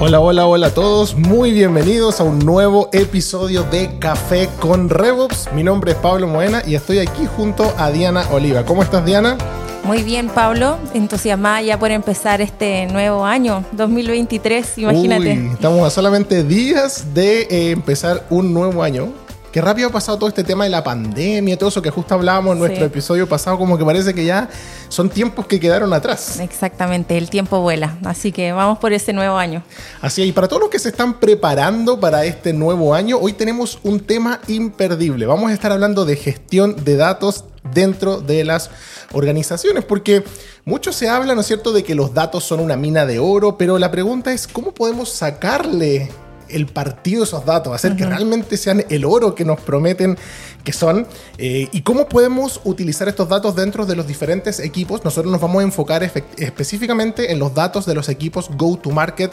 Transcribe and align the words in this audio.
Hola, 0.00 0.20
hola, 0.20 0.46
hola 0.46 0.68
a 0.68 0.70
todos. 0.70 1.16
Muy 1.16 1.50
bienvenidos 1.50 2.20
a 2.20 2.22
un 2.22 2.38
nuevo 2.38 2.88
episodio 2.92 3.64
de 3.64 3.98
Café 3.98 4.48
con 4.60 4.88
RevOps. 4.88 5.48
Mi 5.52 5.64
nombre 5.64 5.90
es 5.90 5.96
Pablo 5.98 6.28
Moena 6.28 6.62
y 6.64 6.76
estoy 6.76 7.00
aquí 7.00 7.26
junto 7.36 7.74
a 7.76 7.90
Diana 7.90 8.24
Oliva. 8.30 8.64
¿Cómo 8.64 8.84
estás, 8.84 9.04
Diana? 9.04 9.36
Muy 9.82 10.04
bien, 10.04 10.28
Pablo. 10.28 10.78
Entusiasmada 10.94 11.62
ya 11.62 11.78
por 11.80 11.90
empezar 11.90 12.40
este 12.40 12.86
nuevo 12.86 13.24
año, 13.24 13.64
2023, 13.72 14.78
imagínate. 14.78 15.32
estamos 15.52 15.84
a 15.84 15.90
solamente 15.90 16.44
días 16.44 17.12
de 17.12 17.42
eh, 17.42 17.70
empezar 17.72 18.24
un 18.30 18.54
nuevo 18.54 18.84
año. 18.84 19.12
Qué 19.52 19.62
rápido 19.62 19.88
ha 19.88 19.92
pasado 19.92 20.18
todo 20.18 20.28
este 20.28 20.44
tema 20.44 20.64
de 20.64 20.70
la 20.70 20.84
pandemia, 20.84 21.56
todo 21.56 21.70
eso 21.70 21.80
que 21.80 21.88
justo 21.88 22.14
hablábamos 22.14 22.52
en 22.52 22.58
nuestro 22.58 22.84
episodio 22.84 23.26
pasado, 23.26 23.56
como 23.56 23.78
que 23.78 23.84
parece 23.84 24.12
que 24.12 24.24
ya 24.24 24.48
son 24.90 25.08
tiempos 25.08 25.46
que 25.46 25.58
quedaron 25.58 25.92
atrás. 25.94 26.38
Exactamente, 26.38 27.16
el 27.16 27.30
tiempo 27.30 27.60
vuela, 27.60 27.96
así 28.04 28.30
que 28.30 28.52
vamos 28.52 28.78
por 28.78 28.92
ese 28.92 29.14
nuevo 29.14 29.38
año. 29.38 29.62
Así 30.02 30.20
es, 30.20 30.28
y 30.28 30.32
para 30.32 30.48
todos 30.48 30.60
los 30.60 30.70
que 30.70 30.78
se 30.78 30.90
están 30.90 31.14
preparando 31.14 31.98
para 31.98 32.26
este 32.26 32.52
nuevo 32.52 32.94
año, 32.94 33.16
hoy 33.16 33.32
tenemos 33.32 33.78
un 33.84 34.00
tema 34.00 34.40
imperdible. 34.48 35.24
Vamos 35.24 35.50
a 35.50 35.54
estar 35.54 35.72
hablando 35.72 36.04
de 36.04 36.16
gestión 36.16 36.84
de 36.84 36.96
datos 36.96 37.46
dentro 37.72 38.20
de 38.20 38.44
las 38.44 38.70
organizaciones, 39.12 39.82
porque 39.82 40.24
mucho 40.66 40.92
se 40.92 41.08
habla, 41.08 41.34
¿no 41.34 41.40
es 41.40 41.46
cierto?, 41.46 41.72
de 41.72 41.84
que 41.84 41.94
los 41.94 42.12
datos 42.12 42.44
son 42.44 42.60
una 42.60 42.76
mina 42.76 43.06
de 43.06 43.18
oro, 43.18 43.56
pero 43.56 43.78
la 43.78 43.90
pregunta 43.90 44.30
es, 44.30 44.46
¿cómo 44.46 44.72
podemos 44.72 45.10
sacarle 45.10 46.10
el 46.50 46.66
partido 46.66 47.20
de 47.20 47.26
esos 47.26 47.44
datos, 47.44 47.74
hacer 47.74 47.96
que 47.96 48.06
realmente 48.06 48.56
sean 48.56 48.84
el 48.88 49.04
oro 49.04 49.34
que 49.34 49.44
nos 49.44 49.60
prometen 49.60 50.18
que 50.64 50.72
son 50.72 51.06
eh, 51.38 51.68
y 51.72 51.82
cómo 51.82 52.08
podemos 52.08 52.60
utilizar 52.64 53.08
estos 53.08 53.28
datos 53.28 53.54
dentro 53.54 53.86
de 53.86 53.96
los 53.96 54.06
diferentes 54.06 54.60
equipos. 54.60 55.04
Nosotros 55.04 55.32
nos 55.32 55.40
vamos 55.40 55.60
a 55.60 55.62
enfocar 55.64 56.02
específicamente 56.36 57.32
en 57.32 57.38
los 57.38 57.54
datos 57.54 57.86
de 57.86 57.94
los 57.94 58.08
equipos 58.08 58.50
go-to-market, 58.56 59.32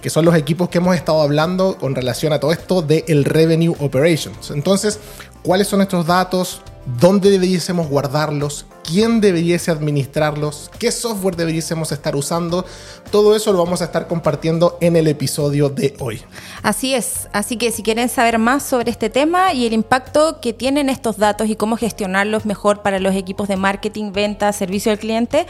que 0.00 0.10
son 0.10 0.24
los 0.24 0.34
equipos 0.36 0.68
que 0.68 0.78
hemos 0.78 0.94
estado 0.94 1.22
hablando 1.22 1.76
con 1.78 1.94
relación 1.94 2.32
a 2.32 2.40
todo 2.40 2.52
esto 2.52 2.82
del 2.82 3.04
el 3.08 3.24
revenue 3.24 3.74
operations. 3.80 4.50
Entonces, 4.50 5.00
¿cuáles 5.42 5.66
son 5.66 5.80
estos 5.80 6.06
datos? 6.06 6.60
¿Dónde 6.86 7.30
deberíamos 7.30 7.88
guardarlos? 7.88 8.66
quién 8.86 9.20
deberíase 9.20 9.70
administrarlos, 9.70 10.70
qué 10.78 10.92
software 10.92 11.36
deberíamos 11.36 11.92
estar 11.92 12.14
usando. 12.16 12.64
Todo 13.10 13.34
eso 13.34 13.52
lo 13.52 13.58
vamos 13.62 13.82
a 13.82 13.86
estar 13.86 14.06
compartiendo 14.06 14.78
en 14.80 14.96
el 14.96 15.08
episodio 15.08 15.68
de 15.68 15.94
hoy. 15.98 16.22
Así 16.62 16.94
es, 16.94 17.28
así 17.32 17.56
que 17.56 17.72
si 17.72 17.82
quieren 17.82 18.08
saber 18.08 18.38
más 18.38 18.62
sobre 18.62 18.90
este 18.90 19.10
tema 19.10 19.52
y 19.52 19.66
el 19.66 19.72
impacto 19.72 20.40
que 20.40 20.52
tienen 20.52 20.88
estos 20.88 21.18
datos 21.18 21.48
y 21.48 21.56
cómo 21.56 21.76
gestionarlos 21.76 22.46
mejor 22.46 22.82
para 22.82 23.00
los 23.00 23.14
equipos 23.14 23.48
de 23.48 23.56
marketing, 23.56 24.12
venta, 24.12 24.52
servicio 24.52 24.92
al 24.92 24.98
cliente, 24.98 25.46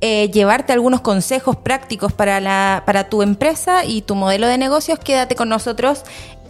eh, 0.00 0.30
llevarte 0.30 0.72
algunos 0.72 1.00
consejos 1.00 1.56
prácticos 1.56 2.12
para, 2.12 2.40
la, 2.40 2.82
para 2.84 3.08
tu 3.08 3.22
empresa 3.22 3.84
y 3.84 4.02
tu 4.02 4.14
modelo 4.14 4.48
de 4.48 4.58
negocios, 4.58 4.98
quédate 4.98 5.34
con 5.34 5.48
nosotros 5.48 6.02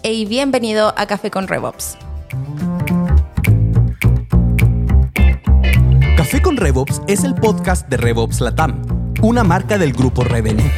y 0.03 0.25
bienvenido 0.27 0.92
a 0.97 1.06
Café 1.06 1.31
con 1.31 1.48
RevOps. 1.48 1.97
Café 6.25 6.41
con 6.41 6.56
RevOps 6.56 7.03
es 7.06 7.22
el 7.22 7.34
podcast 7.34 7.86
de 7.91 7.98
RevOps 7.98 8.41
Latam, 8.41 8.80
una 9.20 9.44
marca 9.44 9.77
del 9.77 9.92
grupo 9.92 10.25
Revenue. 10.25 10.70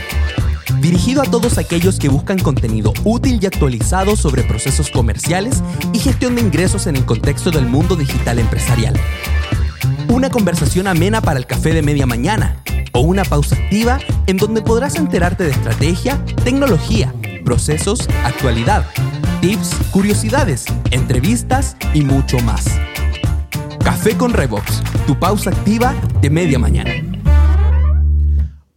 Dirigido 0.80 1.22
a 1.22 1.24
todos 1.24 1.56
aquellos 1.56 2.00
que 2.00 2.08
buscan 2.08 2.40
contenido 2.40 2.92
útil 3.04 3.38
y 3.40 3.46
actualizado 3.46 4.16
sobre 4.16 4.42
procesos 4.42 4.90
comerciales 4.90 5.62
y 5.92 6.00
gestión 6.00 6.34
de 6.34 6.40
ingresos 6.40 6.88
en 6.88 6.96
el 6.96 7.04
contexto 7.04 7.52
del 7.52 7.64
mundo 7.64 7.94
digital 7.94 8.40
empresarial. 8.40 8.94
Una 10.08 10.30
conversación 10.30 10.88
amena 10.88 11.20
para 11.20 11.38
el 11.38 11.46
café 11.46 11.72
de 11.72 11.82
media 11.82 12.06
mañana 12.06 12.60
o 12.90 13.02
una 13.02 13.22
pausa 13.24 13.54
activa 13.54 14.00
en 14.26 14.38
donde 14.38 14.62
podrás 14.62 14.96
enterarte 14.96 15.44
de 15.44 15.52
estrategia, 15.52 16.20
tecnología, 16.42 17.14
procesos, 17.44 18.08
actualidad, 18.24 18.84
tips, 19.40 19.76
curiosidades, 19.92 20.64
entrevistas 20.90 21.76
y 21.94 22.02
mucho 22.02 22.40
más. 22.40 22.64
Café 23.86 24.16
con 24.16 24.32
Revox, 24.32 24.82
tu 25.06 25.16
pausa 25.16 25.50
activa 25.50 25.94
de 26.20 26.28
media 26.28 26.58
mañana. 26.58 26.92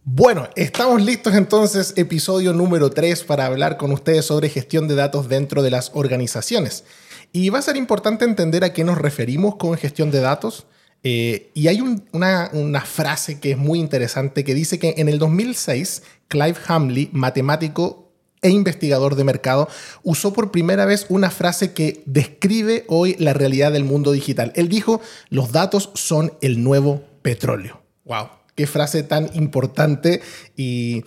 Bueno, 0.04 0.48
estamos 0.54 1.02
listos 1.02 1.34
entonces, 1.34 1.94
episodio 1.96 2.52
número 2.52 2.90
3, 2.90 3.24
para 3.24 3.46
hablar 3.46 3.76
con 3.76 3.90
ustedes 3.90 4.26
sobre 4.26 4.48
gestión 4.48 4.86
de 4.86 4.94
datos 4.94 5.28
dentro 5.28 5.64
de 5.64 5.72
las 5.72 5.90
organizaciones. 5.94 6.84
Y 7.32 7.50
va 7.50 7.58
a 7.58 7.62
ser 7.62 7.76
importante 7.76 8.24
entender 8.24 8.62
a 8.62 8.72
qué 8.72 8.84
nos 8.84 8.98
referimos 8.98 9.56
con 9.56 9.76
gestión 9.76 10.12
de 10.12 10.20
datos. 10.20 10.68
Eh, 11.02 11.50
y 11.54 11.66
hay 11.66 11.80
una, 11.80 12.48
una, 12.52 12.80
frase 12.82 13.40
que 13.40 13.50
es 13.50 13.58
muy 13.58 13.80
interesante 13.80 14.44
que 14.44 14.54
dice 14.54 14.78
que 14.78 14.94
en 14.96 15.08
el 15.08 15.18
2006, 15.18 16.04
Clive 16.28 16.56
Hamley, 16.68 17.10
matemático 17.12 18.09
e 18.42 18.50
investigador 18.50 19.14
de 19.14 19.24
mercado, 19.24 19.68
usó 20.02 20.32
por 20.32 20.50
primera 20.50 20.84
vez 20.86 21.06
una 21.08 21.30
frase 21.30 21.72
que 21.72 22.02
describe 22.06 22.84
hoy 22.88 23.16
la 23.18 23.32
realidad 23.32 23.72
del 23.72 23.84
mundo 23.84 24.12
digital. 24.12 24.52
Él 24.54 24.68
dijo, 24.68 25.00
los 25.28 25.52
datos 25.52 25.90
son 25.94 26.32
el 26.40 26.62
nuevo 26.62 27.04
petróleo. 27.22 27.82
¡Wow! 28.04 28.28
Qué 28.54 28.66
frase 28.66 29.02
tan 29.02 29.30
importante 29.34 30.20
y, 30.56 31.04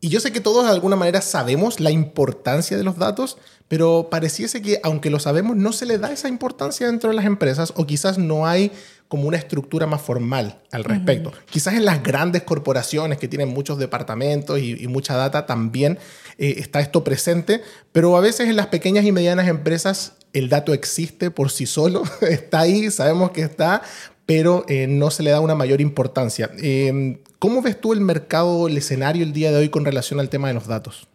y 0.00 0.08
yo 0.08 0.20
sé 0.20 0.32
que 0.32 0.40
todos 0.40 0.64
de 0.64 0.70
alguna 0.70 0.96
manera 0.96 1.20
sabemos 1.20 1.80
la 1.80 1.90
importancia 1.90 2.76
de 2.76 2.84
los 2.84 2.98
datos, 2.98 3.38
pero 3.68 4.08
pareciese 4.10 4.60
que 4.60 4.78
aunque 4.82 5.10
lo 5.10 5.18
sabemos, 5.18 5.56
no 5.56 5.72
se 5.72 5.86
le 5.86 5.98
da 5.98 6.12
esa 6.12 6.28
importancia 6.28 6.86
dentro 6.86 7.10
de 7.10 7.16
las 7.16 7.24
empresas 7.24 7.72
o 7.76 7.86
quizás 7.86 8.18
no 8.18 8.46
hay 8.46 8.70
como 9.08 9.28
una 9.28 9.36
estructura 9.36 9.86
más 9.86 10.00
formal 10.00 10.60
al 10.72 10.84
respecto. 10.84 11.32
Quizás 11.50 11.74
en 11.74 11.84
las 11.84 12.02
grandes 12.02 12.42
corporaciones 12.42 13.18
que 13.18 13.28
tienen 13.28 13.48
muchos 13.48 13.78
departamentos 13.78 14.58
y, 14.58 14.88
mucha 14.88 15.16
data 15.16 15.46
también 15.46 15.98
eh, 16.38 16.56
está 16.58 16.80
esto 16.80 17.04
presente, 17.04 17.62
pero 17.92 18.16
a 18.16 18.20
veces 18.20 18.48
en 18.48 18.56
las 18.56 18.68
pequeñas 18.68 19.04
y 19.04 19.12
medianas 19.12 19.48
empresas 19.48 20.14
el 20.32 20.48
dato 20.48 20.74
existe 20.74 21.30
por 21.30 21.50
sí 21.50 21.66
solo, 21.66 22.02
está 22.22 22.60
ahí, 22.60 22.90
sabemos 22.90 23.30
que 23.30 23.42
está, 23.42 23.82
pero 24.26 24.64
eh, 24.68 24.86
no 24.88 25.10
se 25.10 25.22
le 25.22 25.30
da 25.30 25.40
una 25.40 25.54
mayor 25.54 25.80
importancia. 25.80 26.50
Em, 26.58 27.18
¿Cómo 27.38 27.62
ves 27.62 27.80
tú 27.80 27.92
el 27.92 28.00
mercado, 28.00 28.68
el 28.68 28.76
escenario 28.76 29.22
el 29.22 29.32
día 29.32 29.52
de 29.52 29.58
hoy 29.58 29.68
con 29.68 29.84
relación 29.84 30.18
al 30.18 30.28
tema 30.30 30.48
de 30.48 30.54
los 30.54 30.66
datos? 30.66 31.06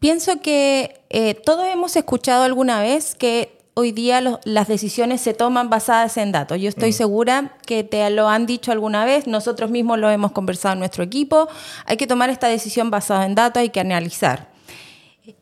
Pienso 0.00 0.40
que 0.40 1.00
eh, 1.10 1.34
todos 1.34 1.66
hemos 1.66 1.94
escuchado 1.94 2.42
alguna 2.42 2.80
vez 2.80 3.14
que 3.14 3.59
hoy 3.80 3.92
día 3.92 4.38
las 4.44 4.68
decisiones 4.68 5.20
se 5.20 5.34
toman 5.34 5.70
basadas 5.70 6.16
en 6.16 6.32
datos. 6.32 6.60
Yo 6.60 6.68
estoy 6.68 6.90
mm. 6.90 6.94
segura 6.94 7.56
que 7.66 7.82
te 7.82 8.08
lo 8.10 8.28
han 8.28 8.46
dicho 8.46 8.72
alguna 8.72 9.04
vez, 9.04 9.26
nosotros 9.26 9.70
mismos 9.70 9.98
lo 9.98 10.10
hemos 10.10 10.32
conversado 10.32 10.74
en 10.74 10.80
nuestro 10.80 11.02
equipo, 11.02 11.48
hay 11.86 11.96
que 11.96 12.06
tomar 12.06 12.30
esta 12.30 12.48
decisión 12.48 12.90
basada 12.90 13.26
en 13.26 13.34
datos, 13.34 13.60
hay 13.60 13.70
que 13.70 13.80
analizar. 13.80 14.48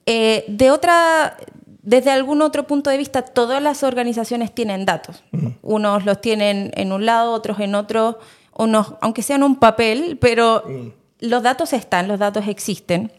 Eh, 0.06 0.44
de 0.48 0.70
otra, 0.70 1.36
desde 1.82 2.10
algún 2.10 2.42
otro 2.42 2.66
punto 2.66 2.90
de 2.90 2.96
vista, 2.96 3.22
todas 3.22 3.62
las 3.62 3.82
organizaciones 3.82 4.54
tienen 4.54 4.84
datos. 4.84 5.22
Mm. 5.32 5.48
Unos 5.62 6.04
los 6.04 6.20
tienen 6.20 6.70
en 6.74 6.92
un 6.92 7.06
lado, 7.06 7.32
otros 7.32 7.58
en 7.60 7.74
otro, 7.74 8.18
unos, 8.56 8.94
aunque 9.00 9.22
sean 9.22 9.42
un 9.42 9.56
papel, 9.56 10.16
pero 10.20 10.62
mm. 10.66 11.26
los 11.26 11.42
datos 11.42 11.72
están, 11.72 12.08
los 12.08 12.18
datos 12.18 12.46
existen. 12.46 13.12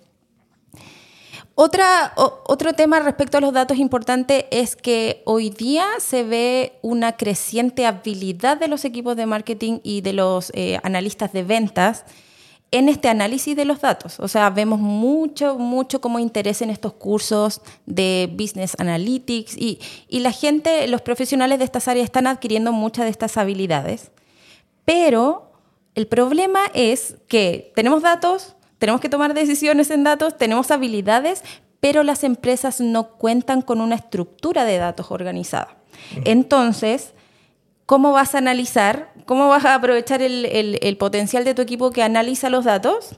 Otra, 1.62 2.14
otro 2.16 2.72
tema 2.72 3.02
respecto 3.02 3.38
a 3.38 3.42
los 3.42 3.52
datos 3.52 3.80
importante 3.80 4.47
es 4.50 4.78
que 4.78 5.22
hoy 5.25 5.50
día 5.50 5.86
se 6.00 6.24
ve 6.24 6.80
una 6.81 7.18
creciente 7.18 7.86
habilidad 7.86 8.56
de 8.56 8.70
los 8.70 8.86
equipos 8.86 9.18
de 9.18 9.25
marketing 9.25 9.80
y 9.84 10.00
de 10.00 10.14
los 10.14 10.53
eh, 10.56 10.80
analistas 10.84 11.34
de 11.34 11.44
ventas 11.44 12.06
en 12.72 12.88
este 12.88 13.09
análisis 13.09 13.58
de 13.58 13.66
los 13.66 13.81
datos. 13.81 14.22
O 14.22 14.30
sea, 14.30 14.50
vemos 14.52 14.80
mucho, 14.80 15.59
mucho 15.59 16.00
como 16.00 16.20
interés 16.20 16.62
en 16.62 16.70
estos 16.70 16.94
cursos 16.94 17.59
de 17.86 18.30
Business 18.31 18.78
Analytics 18.80 19.58
y, 19.58 19.81
y 20.08 20.22
la 20.22 20.31
gente, 20.31 20.88
los 20.88 21.02
profesionales 21.02 21.59
de 21.59 21.66
estas 21.66 21.90
áreas 21.90 22.06
están 22.06 22.28
adquiriendo 22.28 22.72
muchas 22.72 23.03
de 23.03 23.12
estas 23.12 23.36
habilidades. 23.36 24.12
Pero 24.86 25.52
el 25.94 26.08
problema 26.08 26.61
es 26.73 27.17
que 27.28 27.73
tenemos 27.76 28.02
datos, 28.02 28.56
tenemos 28.79 29.02
que 29.02 29.09
tomar 29.09 29.34
decisiones 29.34 29.91
en 29.91 30.03
datos, 30.03 30.37
tenemos 30.37 30.72
habilidades, 30.72 31.43
pero 31.79 32.03
las 32.03 32.23
empresas 32.23 32.81
no 32.81 33.11
cuentan 33.11 33.61
con 33.61 33.81
una 33.81 33.96
estructura 33.96 34.66
de 34.66 34.78
datos 34.78 35.11
organizada. 35.11 35.78
Entonces, 36.26 37.14
¿cómo 37.85 38.11
vas 38.11 38.35
a 38.35 38.40
analizar? 38.40 39.14
¿Cómo 39.26 39.47
vas 39.49 39.66
a 39.66 39.76
aprovechar 39.76 40.22
el, 40.22 40.46
el 40.81 40.97
potencial 40.97 41.43
de 41.46 41.53
tu 41.53 41.61
equipo 41.61 41.91
que 41.91 42.03
analiza 42.03 42.49
los 42.49 42.66
datos? 42.66 43.16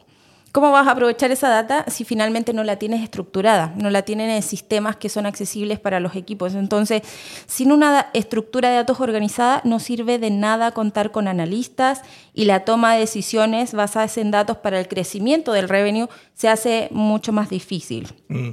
¿Cómo 0.52 0.72
vas 0.72 0.86
a 0.86 0.92
aprovechar 0.92 1.32
esa 1.32 1.48
data 1.48 1.86
si 1.88 2.04
finalmente 2.04 2.52
no 2.52 2.66
la 2.66 2.76
tienes 2.76 3.02
estructurada, 3.02 3.74
no 3.78 3.90
la 3.90 4.02
tienen 4.02 4.30
en 4.30 4.44
sistemas 4.44 4.98
que 4.98 5.08
son 5.08 5.26
accesibles 5.26 5.80
para 5.80 6.02
los 6.02 6.16
equipos? 6.16 6.56
Entonces, 6.56 7.04
sin 7.48 7.72
una 7.72 8.08
estructura 8.14 8.70
de 8.70 8.76
datos 8.76 9.00
organizada, 9.00 9.62
no 9.64 9.80
sirve 9.80 10.20
de 10.20 10.30
nada 10.30 10.72
contar 10.72 11.12
con 11.12 11.30
analistas 11.30 12.02
y 12.34 12.46
la 12.46 12.66
toma 12.66 12.94
de 12.94 13.00
decisiones 13.00 13.74
basadas 13.74 14.18
en 14.18 14.32
datos 14.32 14.58
para 14.58 14.78
el 14.80 14.90
crecimiento 14.90 15.54
del 15.54 15.70
revenue 15.70 16.10
se 16.34 16.50
hace 16.50 16.90
mucho 16.92 17.32
más 17.32 17.50
difícil. 17.50 18.14
Mm. 18.28 18.50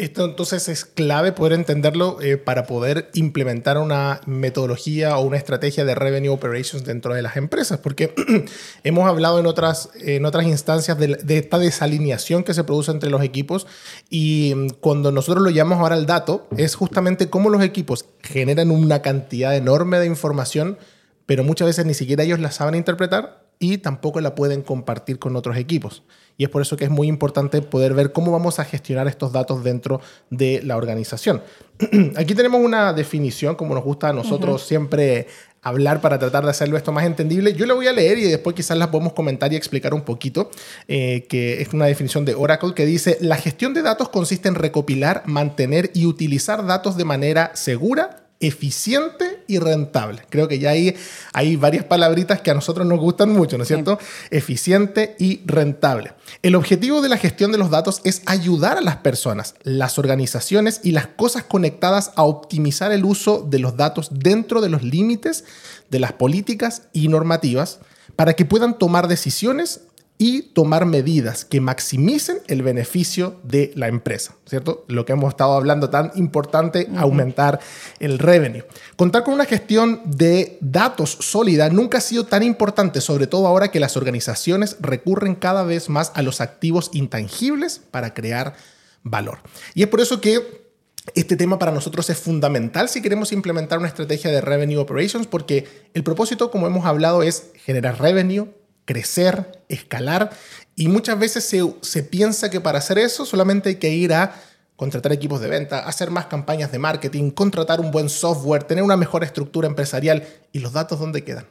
Esto 0.00 0.24
entonces 0.24 0.66
es 0.70 0.86
clave 0.86 1.32
poder 1.32 1.52
entenderlo 1.52 2.22
eh, 2.22 2.38
para 2.38 2.64
poder 2.64 3.10
implementar 3.12 3.76
una 3.76 4.22
metodología 4.24 5.18
o 5.18 5.20
una 5.20 5.36
estrategia 5.36 5.84
de 5.84 5.94
revenue 5.94 6.30
operations 6.30 6.86
dentro 6.86 7.12
de 7.12 7.20
las 7.20 7.36
empresas, 7.36 7.80
porque 7.80 8.14
hemos 8.82 9.06
hablado 9.06 9.38
en 9.38 9.44
otras, 9.44 9.90
en 10.00 10.24
otras 10.24 10.46
instancias 10.46 10.98
de, 10.98 11.16
de, 11.16 11.36
esta 11.36 11.58
desalineación 11.58 12.44
que 12.44 12.54
se 12.54 12.64
produce 12.64 12.90
entre 12.92 13.10
los 13.10 13.22
equipos 13.22 13.66
y 14.08 14.54
mm, 14.56 14.68
cuando 14.80 15.12
nosotros 15.12 15.44
lo 15.44 15.50
llamamos 15.50 15.82
ahora 15.82 15.98
el 15.98 16.06
dato, 16.06 16.48
es 16.56 16.76
justamente 16.76 17.28
cómo 17.28 17.50
los 17.50 17.62
equipos 17.62 18.06
generan 18.22 18.70
una 18.70 19.02
cantidad 19.02 19.54
enorme 19.54 19.98
de 19.98 20.06
información, 20.06 20.78
pero 21.26 21.44
muchas 21.44 21.66
veces 21.66 21.84
ni 21.84 21.92
siquiera 21.92 22.24
ellos 22.24 22.40
la 22.40 22.52
saben 22.52 22.74
interpretar 22.74 23.50
y 23.58 23.76
tampoco 23.76 24.22
la 24.22 24.34
pueden 24.34 24.62
compartir 24.62 25.18
con 25.18 25.36
otros 25.36 25.58
equipos. 25.58 26.02
Y 26.40 26.44
es 26.44 26.48
por 26.48 26.62
eso 26.62 26.74
que 26.78 26.84
es 26.84 26.90
muy 26.90 27.06
importante 27.06 27.60
poder 27.60 27.92
ver 27.92 28.12
cómo 28.12 28.32
vamos 28.32 28.58
a 28.60 28.64
gestionar 28.64 29.06
estos 29.06 29.30
datos 29.30 29.62
dentro 29.62 30.00
de 30.30 30.62
la 30.64 30.78
organización. 30.78 31.42
Aquí 32.16 32.34
tenemos 32.34 32.64
una 32.64 32.94
definición, 32.94 33.56
como 33.56 33.74
nos 33.74 33.84
gusta 33.84 34.08
a 34.08 34.14
nosotros 34.14 34.62
siempre 34.62 35.26
hablar 35.60 36.00
para 36.00 36.18
tratar 36.18 36.44
de 36.44 36.48
hacerlo 36.48 36.78
esto 36.78 36.92
más 36.92 37.04
entendible. 37.04 37.52
Yo 37.52 37.66
la 37.66 37.74
voy 37.74 37.88
a 37.88 37.92
leer 37.92 38.16
y 38.16 38.22
después 38.22 38.56
quizás 38.56 38.78
la 38.78 38.90
podemos 38.90 39.12
comentar 39.12 39.52
y 39.52 39.56
explicar 39.56 39.92
un 39.92 40.00
poquito, 40.00 40.50
eh, 40.88 41.26
que 41.28 41.60
es 41.60 41.74
una 41.74 41.84
definición 41.84 42.24
de 42.24 42.34
Oracle 42.34 42.72
que 42.72 42.86
dice, 42.86 43.18
la 43.20 43.36
gestión 43.36 43.74
de 43.74 43.82
datos 43.82 44.08
consiste 44.08 44.48
en 44.48 44.54
recopilar, 44.54 45.24
mantener 45.26 45.90
y 45.92 46.06
utilizar 46.06 46.64
datos 46.64 46.96
de 46.96 47.04
manera 47.04 47.50
segura, 47.54 48.19
eficiente 48.40 49.44
y 49.46 49.58
rentable. 49.58 50.22
Creo 50.30 50.48
que 50.48 50.58
ya 50.58 50.70
hay 50.70 51.56
varias 51.56 51.84
palabritas 51.84 52.40
que 52.40 52.50
a 52.50 52.54
nosotros 52.54 52.86
nos 52.86 52.98
gustan 52.98 53.30
mucho, 53.30 53.56
¿no 53.58 53.64
es 53.64 53.68
cierto? 53.68 53.98
Eficiente 54.30 55.14
y 55.18 55.42
rentable. 55.44 56.14
El 56.42 56.54
objetivo 56.54 57.02
de 57.02 57.10
la 57.10 57.18
gestión 57.18 57.52
de 57.52 57.58
los 57.58 57.70
datos 57.70 58.00
es 58.04 58.22
ayudar 58.26 58.78
a 58.78 58.80
las 58.80 58.96
personas, 58.98 59.54
las 59.62 59.98
organizaciones 59.98 60.80
y 60.82 60.92
las 60.92 61.06
cosas 61.06 61.44
conectadas 61.44 62.12
a 62.16 62.22
optimizar 62.22 62.92
el 62.92 63.04
uso 63.04 63.46
de 63.48 63.58
los 63.58 63.76
datos 63.76 64.08
dentro 64.10 64.60
de 64.60 64.70
los 64.70 64.82
límites 64.82 65.44
de 65.90 66.00
las 66.00 66.12
políticas 66.12 66.82
y 66.92 67.08
normativas 67.08 67.80
para 68.16 68.34
que 68.34 68.44
puedan 68.44 68.78
tomar 68.78 69.08
decisiones 69.08 69.82
y 70.22 70.42
tomar 70.42 70.84
medidas 70.84 71.46
que 71.46 71.62
maximicen 71.62 72.40
el 72.46 72.62
beneficio 72.62 73.40
de 73.42 73.72
la 73.74 73.88
empresa, 73.88 74.34
¿cierto? 74.44 74.84
Lo 74.86 75.06
que 75.06 75.14
hemos 75.14 75.30
estado 75.30 75.54
hablando 75.54 75.88
tan 75.88 76.12
importante, 76.14 76.90
aumentar 76.94 77.58
el 78.00 78.18
revenue. 78.18 78.66
Contar 78.96 79.24
con 79.24 79.32
una 79.32 79.46
gestión 79.46 80.02
de 80.04 80.58
datos 80.60 81.16
sólida 81.20 81.70
nunca 81.70 81.96
ha 81.96 82.02
sido 82.02 82.26
tan 82.26 82.42
importante, 82.42 83.00
sobre 83.00 83.28
todo 83.28 83.46
ahora 83.46 83.70
que 83.70 83.80
las 83.80 83.96
organizaciones 83.96 84.76
recurren 84.80 85.36
cada 85.36 85.62
vez 85.62 85.88
más 85.88 86.12
a 86.14 86.20
los 86.20 86.42
activos 86.42 86.90
intangibles 86.92 87.80
para 87.90 88.12
crear 88.12 88.56
valor. 89.02 89.38
Y 89.72 89.84
es 89.84 89.88
por 89.88 90.02
eso 90.02 90.20
que 90.20 90.68
este 91.14 91.36
tema 91.36 91.58
para 91.58 91.72
nosotros 91.72 92.10
es 92.10 92.18
fundamental 92.18 92.90
si 92.90 93.00
queremos 93.00 93.32
implementar 93.32 93.78
una 93.78 93.88
estrategia 93.88 94.30
de 94.30 94.42
revenue 94.42 94.76
operations 94.76 95.26
porque 95.26 95.66
el 95.94 96.04
propósito, 96.04 96.50
como 96.50 96.66
hemos 96.66 96.84
hablado, 96.84 97.22
es 97.22 97.52
generar 97.64 97.98
revenue, 97.98 98.59
crecer, 98.90 99.62
escalar, 99.68 100.30
y 100.74 100.88
muchas 100.88 101.16
veces 101.16 101.44
se, 101.44 102.02
piensa 102.02 102.50
que 102.50 102.60
para 102.60 102.78
hacer 102.78 102.98
eso 102.98 103.24
solamente 103.24 103.68
hay 103.68 103.76
que 103.76 103.90
ir 103.90 104.12
a 104.12 104.34
contratar 104.74 105.12
equipos 105.12 105.40
de 105.40 105.46
venta, 105.46 105.78
hacer 105.86 106.10
más 106.10 106.26
campañas 106.26 106.72
de 106.72 106.80
marketing, 106.80 107.30
contratar 107.30 107.78
un 107.78 107.92
buen 107.92 108.08
software, 108.08 108.64
tener 108.64 108.82
una 108.82 108.96
mejor 108.96 109.22
estructura 109.22 109.68
empresarial. 109.68 110.26
¿Y 110.50 110.58
los 110.58 110.72
datos 110.72 110.98
dónde 110.98 111.22
quedan? 111.22 111.46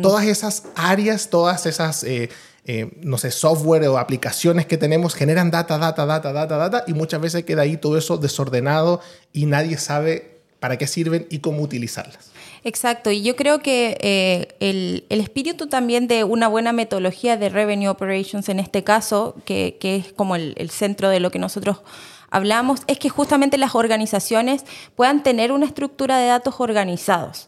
Todas 0.00 0.26
esas 0.26 0.62
áreas, 0.76 1.28
todas 1.28 1.66
esas, 1.66 2.04
eh, 2.04 2.30
eh, 2.64 2.96
no 3.02 3.18
sé, 3.18 3.32
software 3.32 3.88
o 3.88 3.98
aplicaciones 3.98 4.66
que 4.66 4.78
tenemos 4.78 5.14
generan 5.14 5.50
data, 5.50 5.78
data, 5.78 6.06
data, 6.06 6.32
data, 6.32 6.56
data, 6.56 6.84
y 6.86 6.94
muchas 6.94 7.20
veces 7.20 7.44
queda 7.44 7.62
ahí 7.62 7.76
todo 7.78 7.98
eso 7.98 8.16
desordenado 8.16 9.00
y 9.32 9.46
nadie 9.46 9.76
sabe 9.76 10.42
para 10.60 10.78
qué 10.78 10.86
sirven 10.86 11.26
y 11.30 11.40
cómo 11.40 11.62
utilizarlas. 11.62 12.30
Exacto, 12.66 13.12
y 13.12 13.22
yo 13.22 13.36
creo 13.36 13.60
que 13.60 13.96
eh, 14.00 14.56
el, 14.58 15.04
espíritu 15.08 15.68
también 15.68 16.08
de 16.08 16.24
una 16.24 16.48
buena 16.48 16.72
metodología 16.72 17.36
de 17.36 17.48
Revenue 17.48 17.86
Operations 17.86 18.48
en 18.48 18.58
este 18.58 18.82
caso, 18.82 19.36
que, 19.44 19.78
es 19.80 20.12
como 20.12 20.34
el, 20.34 20.70
centro 20.70 21.08
de 21.08 21.20
lo 21.20 21.30
que 21.30 21.38
nosotros 21.38 21.82
hablamos, 22.28 22.80
es 22.88 22.98
que 22.98 23.08
justamente 23.08 23.56
las 23.56 23.76
organizaciones 23.76 24.64
puedan 24.96 25.22
tener 25.22 25.52
una 25.52 25.64
estructura 25.64 26.18
de 26.18 26.26
datos 26.26 26.56
organizados. 26.58 27.46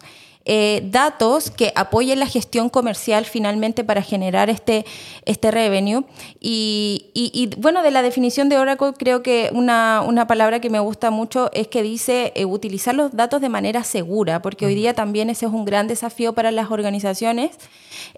Eh, 0.50 0.81
datos 0.91 1.50
que 1.50 1.75
apoyen 1.77 2.19
la 2.19 2.27
gestión 2.27 2.71
comercial 2.71 3.27
finalmente 3.27 3.85
para 3.85 4.00
generar 4.00 4.49
este, 4.49 4.87
este 5.27 5.50
revenue. 5.50 6.05
Y, 6.41 7.50
bueno, 7.59 7.83
de 7.83 7.91
la 7.91 8.00
definición 8.00 8.49
de 8.49 8.56
Oracle 8.56 8.95
creo 8.97 9.23
que 9.23 9.50
una, 9.53 10.00
una 10.00 10.27
palabra 10.27 10.59
que 10.59 10.71
me 10.71 10.81
gusta 10.81 11.11
mucho 11.11 11.50
es 11.53 11.69
que 11.69 11.83
dice 11.83 12.33
eh, 12.35 12.47
utilizar 12.47 12.95
los 12.95 13.15
datos 13.15 13.43
de 13.43 13.50
manera 13.50 13.85
segura, 13.85 14.41
porque 14.41 14.65
hoy 14.65 14.75
día 14.75 14.95
también 14.95 15.29
ese 15.29 15.45
es 15.45 15.53
un 15.53 15.67
gran 15.67 15.87
desafío 15.87 16.33
para 16.33 16.50
las 16.50 16.71
organizaciones. 16.71 17.50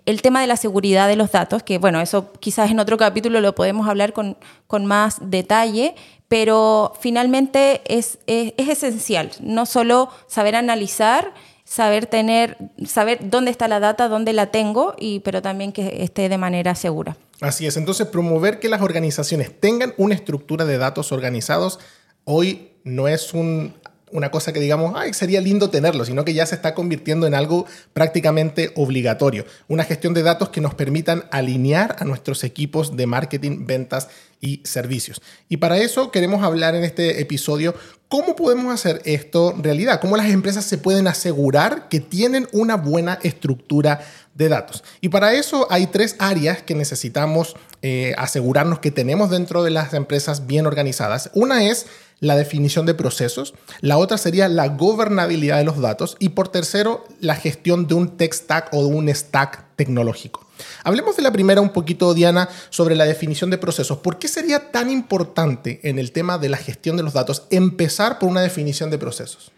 El 0.06 0.22
tema 0.22 0.40
de 0.40 0.46
la 0.46 0.56
seguridad 0.56 1.08
de 1.08 1.16
los 1.16 1.32
datos, 1.32 1.64
que 1.64 1.78
bueno, 1.78 2.00
eso 2.00 2.30
quizás 2.38 2.70
en 2.70 2.78
otro 2.78 2.96
capítulo 2.96 3.40
lo 3.40 3.56
podemos 3.56 3.88
hablar 3.88 4.12
con, 4.12 4.36
con 4.68 4.86
más 4.86 5.18
detalle, 5.20 5.96
pero 6.28 6.92
finalmente 7.00 7.80
es, 7.86 8.20
es, 8.28 8.54
es, 8.56 8.68
esencial, 8.68 9.32
no 9.40 9.66
solo 9.66 10.10
saber 10.28 10.54
analizar, 10.54 11.34
saber 11.70 12.06
tener, 12.06 12.56
saber 12.84 13.30
dónde 13.30 13.52
está 13.52 13.68
la 13.68 13.78
data, 13.78 14.08
dónde 14.08 14.32
la 14.32 14.46
tengo, 14.46 14.96
y, 14.98 15.20
pero 15.20 15.40
también 15.40 15.70
que 15.70 16.02
esté 16.02 16.28
de 16.28 16.36
manera 16.36 16.74
segura. 16.74 17.16
Así 17.40 17.64
es, 17.64 17.76
entonces 17.76 18.08
promover 18.08 18.58
que 18.58 18.68
las 18.68 18.82
organizaciones 18.82 19.52
tengan 19.60 19.94
una 19.96 20.16
estructura 20.16 20.64
de 20.64 20.78
datos 20.78 21.12
organizados 21.12 21.78
hoy 22.24 22.72
no 22.82 23.06
es 23.06 23.34
un 23.34 23.74
una 24.12 24.30
cosa 24.30 24.52
que 24.52 24.60
digamos, 24.60 24.94
ay, 24.96 25.14
sería 25.14 25.40
lindo 25.40 25.70
tenerlo, 25.70 26.04
sino 26.04 26.24
que 26.24 26.34
ya 26.34 26.46
se 26.46 26.54
está 26.54 26.74
convirtiendo 26.74 27.26
en 27.26 27.34
algo 27.34 27.66
prácticamente 27.92 28.72
obligatorio. 28.76 29.44
Una 29.68 29.84
gestión 29.84 30.14
de 30.14 30.22
datos 30.22 30.50
que 30.50 30.60
nos 30.60 30.74
permitan 30.74 31.24
alinear 31.30 31.96
a 31.98 32.04
nuestros 32.04 32.44
equipos 32.44 32.96
de 32.96 33.06
marketing, 33.06 33.66
ventas 33.66 34.08
y 34.40 34.62
servicios. 34.64 35.20
Y 35.48 35.58
para 35.58 35.78
eso 35.78 36.10
queremos 36.10 36.42
hablar 36.42 36.74
en 36.74 36.84
este 36.84 37.20
episodio 37.20 37.74
cómo 38.08 38.34
podemos 38.34 38.74
hacer 38.74 39.00
esto 39.04 39.54
realidad, 39.56 40.00
cómo 40.00 40.16
las 40.16 40.30
empresas 40.30 40.64
se 40.64 40.78
pueden 40.78 41.06
asegurar 41.06 41.88
que 41.88 42.00
tienen 42.00 42.48
una 42.52 42.76
buena 42.76 43.18
estructura 43.22 44.00
de 44.34 44.48
datos. 44.48 44.82
Y 45.00 45.10
para 45.10 45.34
eso 45.34 45.68
hay 45.70 45.86
tres 45.86 46.16
áreas 46.18 46.62
que 46.62 46.74
necesitamos 46.74 47.54
eh, 47.82 48.14
asegurarnos 48.18 48.80
que 48.80 48.90
tenemos 48.90 49.30
dentro 49.30 49.62
de 49.62 49.70
las 49.70 49.94
empresas 49.94 50.46
bien 50.46 50.66
organizadas. 50.66 51.30
Una 51.34 51.64
es 51.64 51.86
la 52.20 52.36
definición 52.36 52.86
de 52.86 52.94
procesos, 52.94 53.54
la 53.80 53.98
otra 53.98 54.18
sería 54.18 54.48
la 54.48 54.68
gobernabilidad 54.68 55.58
de 55.58 55.64
los 55.64 55.80
datos 55.80 56.16
y 56.18 56.30
por 56.30 56.48
tercero, 56.48 57.04
la 57.18 57.34
gestión 57.34 57.86
de 57.86 57.94
un 57.94 58.16
tech 58.16 58.32
stack 58.32 58.68
o 58.72 58.86
de 58.86 58.94
un 58.94 59.08
stack 59.08 59.64
tecnológico. 59.76 60.46
Hablemos 60.84 61.16
de 61.16 61.22
la 61.22 61.32
primera 61.32 61.62
un 61.62 61.70
poquito, 61.70 62.12
Diana, 62.12 62.48
sobre 62.68 62.94
la 62.94 63.06
definición 63.06 63.48
de 63.48 63.56
procesos. 63.56 63.98
¿Por 63.98 64.18
qué 64.18 64.28
sería 64.28 64.70
tan 64.70 64.90
importante 64.90 65.80
en 65.82 65.98
el 65.98 66.12
tema 66.12 66.36
de 66.36 66.50
la 66.50 66.58
gestión 66.58 66.98
de 66.98 67.02
los 67.02 67.14
datos 67.14 67.44
empezar 67.50 68.18
por 68.18 68.28
una 68.28 68.42
definición 68.42 68.90
de 68.90 68.98
procesos? 68.98 69.50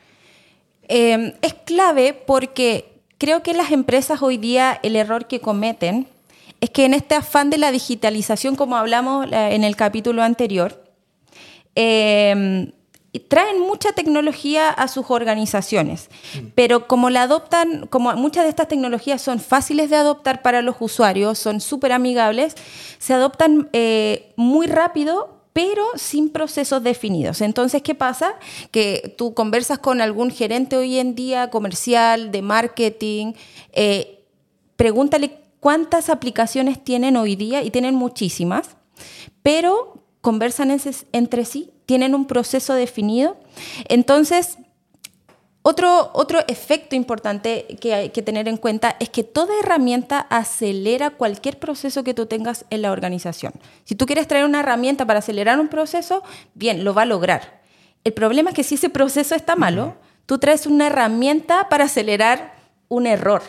Em, 0.88 1.32
es 1.42 1.54
clave 1.64 2.14
porque 2.26 2.92
creo 3.18 3.42
que 3.42 3.54
las 3.54 3.72
empresas 3.72 4.22
hoy 4.22 4.36
día 4.36 4.78
el 4.82 4.94
error 4.94 5.26
que 5.26 5.40
cometen 5.40 6.06
es 6.60 6.70
que 6.70 6.84
en 6.84 6.94
este 6.94 7.16
afán 7.16 7.50
de 7.50 7.58
la 7.58 7.72
digitalización, 7.72 8.54
como 8.54 8.76
hablamos 8.76 9.26
eh, 9.32 9.54
en 9.54 9.64
el 9.64 9.74
capítulo 9.74 10.22
anterior, 10.22 10.81
eh, 11.74 12.72
traen 13.28 13.60
mucha 13.60 13.92
tecnología 13.92 14.70
a 14.70 14.88
sus 14.88 15.10
organizaciones, 15.10 16.08
mm. 16.34 16.46
pero 16.54 16.86
como 16.86 17.10
la 17.10 17.22
adoptan, 17.22 17.86
como 17.88 18.12
muchas 18.14 18.44
de 18.44 18.50
estas 18.50 18.68
tecnologías 18.68 19.20
son 19.20 19.38
fáciles 19.38 19.90
de 19.90 19.96
adoptar 19.96 20.42
para 20.42 20.62
los 20.62 20.76
usuarios, 20.80 21.38
son 21.38 21.60
súper 21.60 21.92
amigables, 21.92 22.54
se 22.98 23.12
adoptan 23.12 23.68
eh, 23.72 24.32
muy 24.36 24.66
rápido 24.66 25.38
pero 25.52 25.84
sin 25.96 26.30
procesos 26.30 26.82
definidos. 26.82 27.42
Entonces, 27.42 27.82
¿qué 27.82 27.94
pasa? 27.94 28.36
Que 28.70 29.14
tú 29.18 29.34
conversas 29.34 29.78
con 29.78 30.00
algún 30.00 30.30
gerente 30.30 30.78
hoy 30.78 30.98
en 30.98 31.14
día 31.14 31.50
comercial, 31.50 32.32
de 32.32 32.40
marketing, 32.40 33.34
eh, 33.72 34.24
pregúntale 34.76 35.38
cuántas 35.60 36.08
aplicaciones 36.08 36.82
tienen 36.82 37.18
hoy 37.18 37.36
día 37.36 37.62
y 37.62 37.70
tienen 37.70 37.94
muchísimas, 37.94 38.76
pero 39.42 40.01
conversan 40.22 40.74
entre 41.12 41.44
sí, 41.44 41.70
tienen 41.84 42.14
un 42.14 42.26
proceso 42.26 42.72
definido. 42.74 43.36
Entonces, 43.88 44.56
otro, 45.62 46.10
otro 46.14 46.40
efecto 46.48 46.96
importante 46.96 47.66
que 47.80 47.94
hay 47.94 48.10
que 48.10 48.22
tener 48.22 48.48
en 48.48 48.56
cuenta 48.56 48.96
es 48.98 49.10
que 49.10 49.24
toda 49.24 49.58
herramienta 49.60 50.20
acelera 50.30 51.10
cualquier 51.10 51.58
proceso 51.58 52.02
que 52.02 52.14
tú 52.14 52.26
tengas 52.26 52.64
en 52.70 52.82
la 52.82 52.92
organización. 52.92 53.52
Si 53.84 53.94
tú 53.94 54.06
quieres 54.06 54.26
traer 54.26 54.44
una 54.44 54.60
herramienta 54.60 55.06
para 55.06 55.18
acelerar 55.18 55.60
un 55.60 55.68
proceso, 55.68 56.22
bien, 56.54 56.82
lo 56.82 56.94
va 56.94 57.02
a 57.02 57.06
lograr. 57.06 57.60
El 58.04 58.12
problema 58.12 58.50
es 58.50 58.56
que 58.56 58.64
si 58.64 58.76
ese 58.76 58.90
proceso 58.90 59.34
está 59.34 59.54
malo, 59.54 59.96
tú 60.26 60.38
traes 60.38 60.66
una 60.66 60.86
herramienta 60.86 61.68
para 61.68 61.84
acelerar 61.84 62.54
un 62.88 63.06
error. 63.06 63.42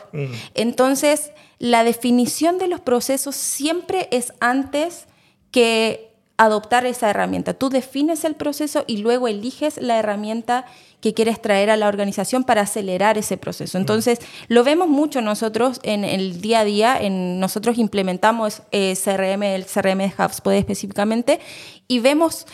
Entonces, 0.53 1.32
la 1.60 1.84
definición 1.84 2.58
de 2.58 2.68
los 2.68 2.80
procesos 2.80 3.36
siempre 3.36 4.08
es 4.12 4.34
antes 4.39 5.06
que 5.51 6.12
adoptar 6.38 6.86
esa 6.86 7.10
herramienta. 7.10 7.54
Tú 7.54 7.70
defines 7.70 8.24
el 8.24 8.36
proceso 8.36 8.84
y 8.88 8.98
luego 8.98 9.28
eliges 9.28 9.78
la 9.78 10.00
herramienta 10.00 10.66
que 11.00 11.13
quieres 11.13 11.42
traer 11.42 11.70
a 11.70 11.78
la 11.78 11.88
organización 11.88 12.44
para 12.44 12.62
acelerar 12.62 13.18
ese 13.18 13.38
proceso. 13.38 13.78
Entonces, 13.78 14.20
lo 14.48 14.63
vemos 14.63 14.88
mucho 14.88 15.22
nosotros 15.22 15.80
en 15.84 16.04
el 16.04 16.42
día 16.42 16.62
a 16.62 16.66
día, 16.66 16.98
en, 17.00 17.40
nosotros 17.40 17.78
implementamos 17.78 18.63
eh, 18.72 18.96
CRM, 18.96 19.44
el 19.44 19.66
CRM 19.66 19.98
de 20.00 20.13
HubSpot 20.18 20.54
específicamente, 20.54 21.40
y 21.88 22.00
vemos, 22.00 22.48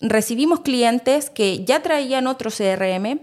recibimos 0.00 0.60
clientes 0.60 1.30
que 1.30 1.64
ya 1.64 1.80
traían 1.80 2.26
otro 2.26 2.50
CRM, 2.50 3.20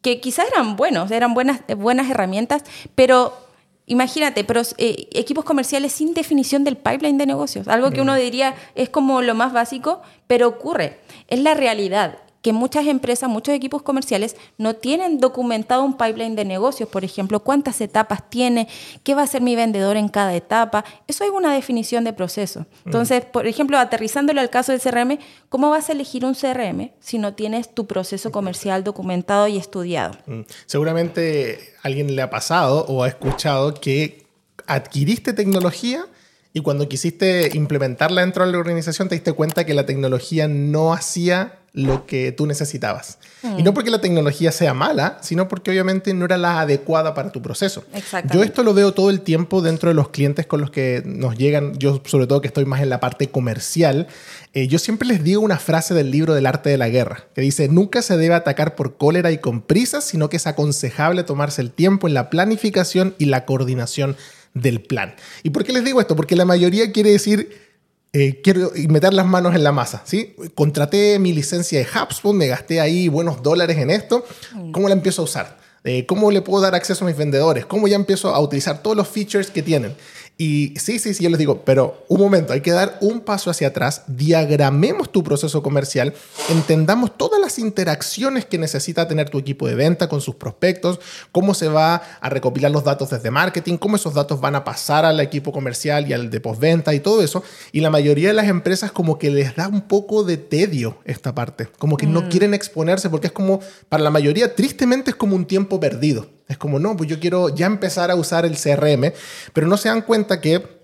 que 0.00 0.20
quizás 0.20 0.46
eran 0.52 0.76
buenos, 0.76 1.10
eran 1.10 1.34
buenas, 1.34 1.60
buenas 1.76 2.10
herramientas, 2.10 2.64
pero 2.94 3.47
Imagínate, 3.90 4.44
pero 4.44 4.60
eh, 4.76 5.08
equipos 5.12 5.44
comerciales 5.44 5.92
sin 5.92 6.12
definición 6.12 6.62
del 6.62 6.76
pipeline 6.76 7.16
de 7.16 7.24
negocios, 7.24 7.68
algo 7.68 7.90
que 7.90 8.02
uno 8.02 8.14
diría 8.14 8.54
es 8.74 8.90
como 8.90 9.22
lo 9.22 9.34
más 9.34 9.54
básico, 9.54 10.02
pero 10.26 10.46
ocurre, 10.46 10.98
es 11.28 11.40
la 11.40 11.54
realidad 11.54 12.18
que 12.42 12.52
muchas 12.52 12.86
empresas, 12.86 13.28
muchos 13.28 13.54
equipos 13.54 13.82
comerciales 13.82 14.36
no 14.58 14.74
tienen 14.74 15.18
documentado 15.18 15.84
un 15.84 15.96
pipeline 15.96 16.36
de 16.36 16.44
negocios, 16.44 16.88
por 16.88 17.04
ejemplo, 17.04 17.40
cuántas 17.40 17.80
etapas 17.80 18.28
tiene, 18.30 18.68
qué 19.02 19.14
va 19.14 19.22
a 19.22 19.24
hacer 19.24 19.42
mi 19.42 19.56
vendedor 19.56 19.96
en 19.96 20.08
cada 20.08 20.34
etapa. 20.34 20.84
Eso 21.06 21.24
es 21.24 21.30
una 21.30 21.52
definición 21.52 22.04
de 22.04 22.12
proceso. 22.12 22.66
Entonces, 22.84 23.24
por 23.24 23.46
ejemplo, 23.46 23.78
aterrizándolo 23.78 24.40
al 24.40 24.50
caso 24.50 24.72
del 24.72 24.80
CRM, 24.80 25.18
¿cómo 25.48 25.70
vas 25.70 25.88
a 25.88 25.92
elegir 25.92 26.24
un 26.24 26.34
CRM 26.34 26.90
si 27.00 27.18
no 27.18 27.34
tienes 27.34 27.74
tu 27.74 27.86
proceso 27.86 28.30
comercial 28.30 28.84
documentado 28.84 29.48
y 29.48 29.56
estudiado? 29.56 30.16
Mm. 30.26 30.42
Seguramente 30.66 31.74
alguien 31.82 32.14
le 32.14 32.22
ha 32.22 32.30
pasado 32.30 32.84
o 32.88 33.02
ha 33.02 33.08
escuchado 33.08 33.74
que 33.74 34.26
adquiriste 34.66 35.32
tecnología 35.32 36.06
y 36.52 36.60
cuando 36.60 36.88
quisiste 36.88 37.50
implementarla 37.54 38.22
dentro 38.22 38.44
de 38.44 38.52
la 38.52 38.58
organización 38.58 39.08
te 39.08 39.14
diste 39.14 39.32
cuenta 39.32 39.64
que 39.64 39.74
la 39.74 39.86
tecnología 39.86 40.48
no 40.48 40.92
hacía 40.92 41.57
lo 41.72 42.06
que 42.06 42.32
tú 42.32 42.46
necesitabas. 42.46 43.18
Y 43.42 43.62
no 43.62 43.70
mm. 43.70 43.74
porque 43.74 43.90
la 43.90 44.00
tecnología 44.00 44.50
sea 44.50 44.74
mala, 44.74 45.18
sino 45.22 45.48
porque 45.48 45.70
obviamente 45.70 46.12
no 46.14 46.24
era 46.24 46.36
la 46.36 46.60
adecuada 46.60 47.14
para 47.14 47.30
tu 47.30 47.40
proceso. 47.40 47.84
Yo 48.32 48.42
esto 48.42 48.62
lo 48.62 48.74
veo 48.74 48.92
todo 48.92 49.10
el 49.10 49.20
tiempo 49.20 49.62
dentro 49.62 49.88
de 49.88 49.94
los 49.94 50.08
clientes 50.08 50.46
con 50.46 50.60
los 50.60 50.70
que 50.70 51.02
nos 51.04 51.36
llegan, 51.36 51.78
yo 51.78 52.02
sobre 52.04 52.26
todo 52.26 52.40
que 52.40 52.48
estoy 52.48 52.64
más 52.64 52.82
en 52.82 52.90
la 52.90 53.00
parte 53.00 53.28
comercial, 53.28 54.08
eh, 54.54 54.66
yo 54.66 54.78
siempre 54.78 55.06
les 55.06 55.22
digo 55.22 55.42
una 55.42 55.58
frase 55.58 55.94
del 55.94 56.10
libro 56.10 56.34
del 56.34 56.46
arte 56.46 56.70
de 56.70 56.78
la 56.78 56.88
guerra, 56.88 57.26
que 57.34 57.42
dice, 57.42 57.68
nunca 57.68 58.02
se 58.02 58.16
debe 58.16 58.34
atacar 58.34 58.74
por 58.74 58.96
cólera 58.96 59.30
y 59.30 59.38
con 59.38 59.60
prisas, 59.60 60.04
sino 60.04 60.28
que 60.28 60.38
es 60.38 60.46
aconsejable 60.46 61.22
tomarse 61.22 61.62
el 61.62 61.70
tiempo 61.70 62.08
en 62.08 62.14
la 62.14 62.30
planificación 62.30 63.14
y 63.18 63.26
la 63.26 63.44
coordinación 63.44 64.16
del 64.54 64.80
plan. 64.80 65.14
¿Y 65.42 65.50
por 65.50 65.64
qué 65.64 65.72
les 65.72 65.84
digo 65.84 66.00
esto? 66.00 66.16
Porque 66.16 66.34
la 66.34 66.44
mayoría 66.44 66.90
quiere 66.92 67.10
decir 67.10 67.67
eh, 68.12 68.40
quiero 68.42 68.70
meter 68.88 69.12
las 69.12 69.26
manos 69.26 69.54
en 69.54 69.62
la 69.62 69.72
masa, 69.72 70.02
¿sí? 70.04 70.34
Contraté 70.54 71.18
mi 71.18 71.32
licencia 71.32 71.78
de 71.78 71.86
HubSpot, 71.86 72.34
me 72.34 72.46
gasté 72.46 72.80
ahí 72.80 73.08
buenos 73.08 73.42
dólares 73.42 73.76
en 73.78 73.90
esto, 73.90 74.24
mm. 74.54 74.72
¿cómo 74.72 74.88
la 74.88 74.94
empiezo 74.94 75.22
a 75.22 75.24
usar? 75.26 75.58
Eh, 75.84 76.06
¿Cómo 76.06 76.30
le 76.30 76.42
puedo 76.42 76.62
dar 76.62 76.74
acceso 76.74 77.04
a 77.04 77.08
mis 77.08 77.16
vendedores? 77.16 77.64
¿Cómo 77.64 77.86
ya 77.86 77.96
empiezo 77.96 78.34
a 78.34 78.40
utilizar 78.40 78.82
todos 78.82 78.96
los 78.96 79.08
features 79.08 79.50
que 79.50 79.62
tienen? 79.62 79.94
Y 80.40 80.74
sí, 80.78 81.00
sí, 81.00 81.14
sí, 81.14 81.24
yo 81.24 81.30
les 81.30 81.38
digo, 81.40 81.64
pero 81.64 82.04
un 82.06 82.20
momento, 82.20 82.52
hay 82.52 82.60
que 82.60 82.70
dar 82.70 82.96
un 83.00 83.22
paso 83.22 83.50
hacia 83.50 83.68
atrás, 83.68 84.04
diagramemos 84.06 85.10
tu 85.10 85.24
proceso 85.24 85.64
comercial, 85.64 86.14
entendamos 86.48 87.18
todas 87.18 87.40
las 87.40 87.58
interacciones 87.58 88.44
que 88.44 88.56
necesita 88.56 89.08
tener 89.08 89.30
tu 89.30 89.38
equipo 89.38 89.66
de 89.66 89.74
venta 89.74 90.08
con 90.08 90.20
sus 90.20 90.36
prospectos, 90.36 91.00
cómo 91.32 91.54
se 91.54 91.66
va 91.66 91.96
a 92.20 92.28
recopilar 92.28 92.70
los 92.70 92.84
datos 92.84 93.10
desde 93.10 93.32
marketing, 93.32 93.78
cómo 93.78 93.96
esos 93.96 94.14
datos 94.14 94.40
van 94.40 94.54
a 94.54 94.62
pasar 94.62 95.04
al 95.04 95.18
equipo 95.18 95.50
comercial 95.50 96.08
y 96.08 96.12
al 96.12 96.30
de 96.30 96.38
postventa 96.40 96.94
y 96.94 97.00
todo 97.00 97.20
eso. 97.20 97.42
Y 97.72 97.80
la 97.80 97.90
mayoría 97.90 98.28
de 98.28 98.34
las 98.34 98.46
empresas 98.46 98.92
como 98.92 99.18
que 99.18 99.30
les 99.30 99.56
da 99.56 99.66
un 99.66 99.88
poco 99.88 100.22
de 100.22 100.36
tedio 100.36 100.98
esta 101.04 101.34
parte, 101.34 101.66
como 101.80 101.96
que 101.96 102.06
no 102.06 102.22
mm. 102.22 102.28
quieren 102.28 102.54
exponerse 102.54 103.10
porque 103.10 103.26
es 103.26 103.32
como, 103.32 103.58
para 103.88 104.04
la 104.04 104.10
mayoría, 104.10 104.54
tristemente 104.54 105.10
es 105.10 105.16
como 105.16 105.34
un 105.34 105.46
tiempo 105.46 105.80
perdido. 105.80 106.37
Es 106.48 106.58
como, 106.58 106.78
no, 106.78 106.96
pues 106.96 107.08
yo 107.08 107.20
quiero 107.20 107.54
ya 107.54 107.66
empezar 107.66 108.10
a 108.10 108.14
usar 108.14 108.44
el 108.46 108.56
CRM, 108.56 109.12
pero 109.52 109.66
no 109.66 109.76
se 109.76 109.88
dan 109.88 110.02
cuenta 110.02 110.40
que 110.40 110.78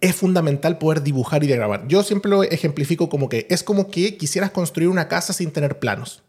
es 0.00 0.14
fundamental 0.16 0.78
poder 0.78 1.02
dibujar 1.02 1.44
y 1.44 1.46
diagramar. 1.46 1.86
Yo 1.88 2.02
siempre 2.02 2.30
lo 2.30 2.42
ejemplifico 2.42 3.08
como 3.08 3.28
que 3.28 3.46
es 3.50 3.62
como 3.62 3.88
que 3.90 4.16
quisieras 4.16 4.50
construir 4.50 4.88
una 4.88 5.08
casa 5.08 5.32
sin 5.32 5.50
tener 5.50 5.78
planos. 5.78 6.22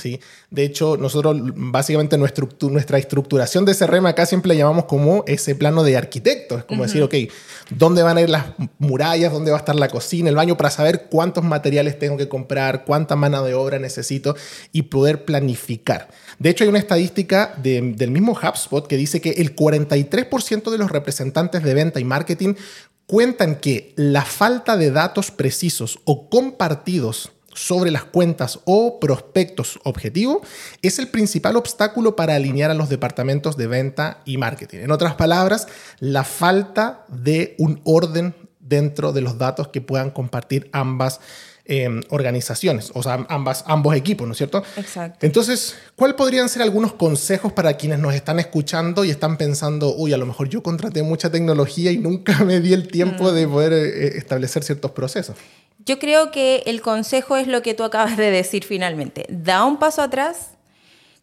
¿Sí? 0.00 0.20
De 0.50 0.64
hecho, 0.64 0.96
nosotros 0.96 1.36
básicamente 1.54 2.18
nuestra, 2.18 2.46
nuestra 2.62 2.98
estructuración 2.98 3.64
de 3.64 3.74
CRM 3.74 4.06
acá 4.06 4.26
siempre 4.26 4.48
la 4.48 4.54
llamamos 4.54 4.86
como 4.86 5.24
ese 5.26 5.54
plano 5.54 5.82
de 5.82 5.96
arquitecto. 5.96 6.58
Es 6.58 6.64
como 6.64 6.82
decir, 6.82 7.02
ok, 7.02 7.14
¿dónde 7.70 8.02
van 8.02 8.16
a 8.16 8.22
ir 8.22 8.30
las 8.30 8.46
murallas? 8.78 9.32
¿Dónde 9.32 9.50
va 9.50 9.58
a 9.58 9.60
estar 9.60 9.76
la 9.76 9.88
cocina, 9.88 10.28
el 10.28 10.36
baño? 10.36 10.56
Para 10.56 10.70
saber 10.70 11.06
cuántos 11.10 11.44
materiales 11.44 11.98
tengo 11.98 12.16
que 12.16 12.28
comprar, 12.28 12.84
cuánta 12.84 13.16
mano 13.16 13.44
de 13.44 13.54
obra 13.54 13.78
necesito 13.78 14.34
y 14.72 14.82
poder 14.82 15.24
planificar. 15.24 16.08
De 16.38 16.50
hecho, 16.50 16.64
hay 16.64 16.70
una 16.70 16.78
estadística 16.78 17.54
del 17.56 18.10
mismo 18.10 18.32
HubSpot 18.32 18.86
que 18.86 18.96
dice 18.96 19.20
que 19.20 19.30
el 19.30 19.54
43% 19.54 20.70
de 20.70 20.78
los 20.78 20.90
representantes 20.90 21.62
de 21.62 21.74
venta 21.74 22.00
y 22.00 22.04
marketing 22.04 22.54
cuentan 23.06 23.56
que 23.56 23.92
la 23.96 24.24
falta 24.24 24.76
de 24.76 24.92
datos 24.92 25.32
precisos 25.32 25.98
o 26.04 26.30
compartidos 26.30 27.32
sobre 27.54 27.90
las 27.90 28.04
cuentas 28.04 28.60
o 28.64 29.00
prospectos 29.00 29.80
objetivo 29.84 30.40
es 30.82 30.98
el 30.98 31.08
principal 31.08 31.56
obstáculo 31.56 32.16
para 32.16 32.34
alinear 32.34 32.70
a 32.70 32.74
los 32.74 32.88
departamentos 32.88 33.56
de 33.56 33.66
venta 33.66 34.22
y 34.24 34.36
marketing. 34.36 34.78
En 34.78 34.90
otras 34.90 35.14
palabras, 35.14 35.66
la 35.98 36.24
falta 36.24 37.04
de 37.08 37.54
un 37.58 37.80
orden 37.84 38.34
dentro 38.60 39.12
de 39.12 39.20
los 39.20 39.36
datos 39.36 39.68
que 39.68 39.80
puedan 39.80 40.10
compartir 40.10 40.70
ambas 40.72 41.20
Em, 41.72 42.02
organizaciones, 42.08 42.90
o 42.94 43.02
sea, 43.04 43.24
ambas, 43.28 43.62
ambos 43.64 43.94
equipos, 43.94 44.26
¿no 44.26 44.32
es 44.32 44.38
cierto? 44.38 44.60
Exacto. 44.76 45.24
Entonces, 45.24 45.76
¿cuáles 45.94 46.16
podrían 46.16 46.48
ser 46.48 46.62
algunos 46.62 46.94
consejos 46.94 47.52
para 47.52 47.74
quienes 47.74 48.00
nos 48.00 48.12
están 48.12 48.40
escuchando 48.40 49.04
y 49.04 49.10
están 49.10 49.36
pensando, 49.36 49.94
uy, 49.94 50.12
a 50.12 50.16
lo 50.16 50.26
mejor 50.26 50.48
yo 50.48 50.64
contraté 50.64 51.04
mucha 51.04 51.30
tecnología 51.30 51.92
y 51.92 51.98
nunca 51.98 52.36
me 52.44 52.58
di 52.58 52.72
el 52.72 52.88
tiempo 52.88 53.30
de 53.30 53.46
mm. 53.46 53.50
poder 53.52 53.72
eh, 53.72 53.86
eh, 53.86 54.12
establecer 54.16 54.64
ciertos 54.64 54.90
procesos? 54.90 55.36
Yo 55.86 56.00
creo 56.00 56.32
que 56.32 56.64
el 56.66 56.80
consejo 56.80 57.36
es 57.36 57.46
lo 57.46 57.62
que 57.62 57.74
tú 57.74 57.84
acabas 57.84 58.16
de 58.16 58.32
decir 58.32 58.64
finalmente. 58.64 59.26
Da 59.28 59.64
un 59.64 59.78
paso 59.78 60.02
atrás, 60.02 60.54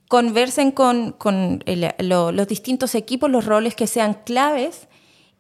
conversen 0.08 0.72
con, 0.72 1.12
con 1.12 1.62
los 2.00 2.48
distintos 2.48 2.96
equipos, 2.96 3.30
los 3.30 3.44
roles 3.44 3.76
que 3.76 3.86
sean 3.86 4.14
claves 4.26 4.88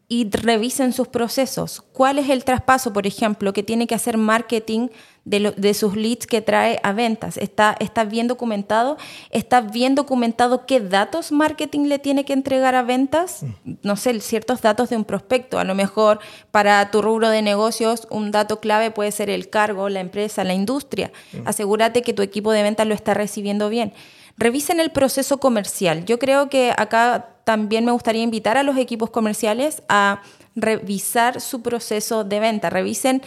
y 0.09 0.29
revisen 0.29 0.93
sus 0.93 1.09
procesos. 1.09 1.83
¿Cuál 1.91 2.17
es 2.17 2.29
el 2.29 2.45
traspaso, 2.45 2.93
por 2.93 3.05
ejemplo, 3.05 3.51
que 3.51 3.63
tiene 3.63 3.87
que 3.87 3.95
hacer 3.95 4.17
marketing 4.17 4.87
de, 5.25 5.73
sus 5.73 5.97
leads 5.97 6.25
que 6.27 6.41
trae 6.41 6.79
a 6.81 6.93
ventas? 6.93 7.35
¿Está, 7.35 7.75
¿Está 7.81 8.05
bien 8.05 8.29
documentado? 8.29 8.97
¿Está 9.31 9.59
bien 9.59 9.95
documentado 9.95 10.65
qué 10.65 10.79
datos 10.79 11.33
marketing 11.33 11.87
le 11.87 11.99
tiene 11.99 12.23
que 12.23 12.31
entregar 12.31 12.73
a 12.75 12.83
ventas? 12.83 13.43
No 13.83 13.97
sé, 13.97 14.17
ciertos 14.21 14.61
datos 14.61 14.89
de 14.89 14.95
un 14.95 15.03
prospecto. 15.03 15.59
A 15.59 15.65
lo 15.65 15.75
mejor 15.75 16.19
para 16.51 16.89
tu 16.89 17.01
rubro 17.01 17.29
de 17.29 17.41
negocios 17.41 18.07
un 18.09 18.31
dato 18.31 18.61
clave 18.61 18.91
puede 18.91 19.11
ser 19.11 19.29
el 19.29 19.49
cargo, 19.49 19.89
la 19.89 19.99
empresa, 19.99 20.45
la 20.45 20.53
industria. 20.53 21.11
Asegúrate 21.43 22.01
que 22.01 22.13
tu 22.13 22.21
equipo 22.21 22.53
de 22.53 22.63
ventas 22.63 22.87
lo 22.87 22.93
está 22.93 23.13
recibiendo 23.13 23.67
bien. 23.67 23.91
Revisen 24.37 24.79
el 24.79 24.91
proceso 24.91 25.39
comercial. 25.39 26.05
Yo 26.05 26.19
creo 26.19 26.49
que 26.49 26.71
acá 26.77 27.37
también 27.43 27.85
me 27.85 27.91
gustaría 27.91 28.21
invitar 28.21 28.57
a 28.57 28.63
los 28.63 28.77
equipos 28.77 29.09
comerciales 29.09 29.81
a 29.89 30.21
revisar 30.55 31.41
su 31.41 31.61
proceso 31.61 32.23
de 32.23 32.39
venta. 32.39 32.69
Revisen 32.69 33.21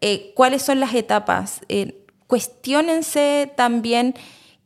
eh, 0.00 0.32
cuáles 0.34 0.62
son 0.62 0.80
las 0.80 0.94
etapas. 0.94 1.60
Eh, 1.68 2.04
cuestionense 2.26 3.52
también 3.56 4.14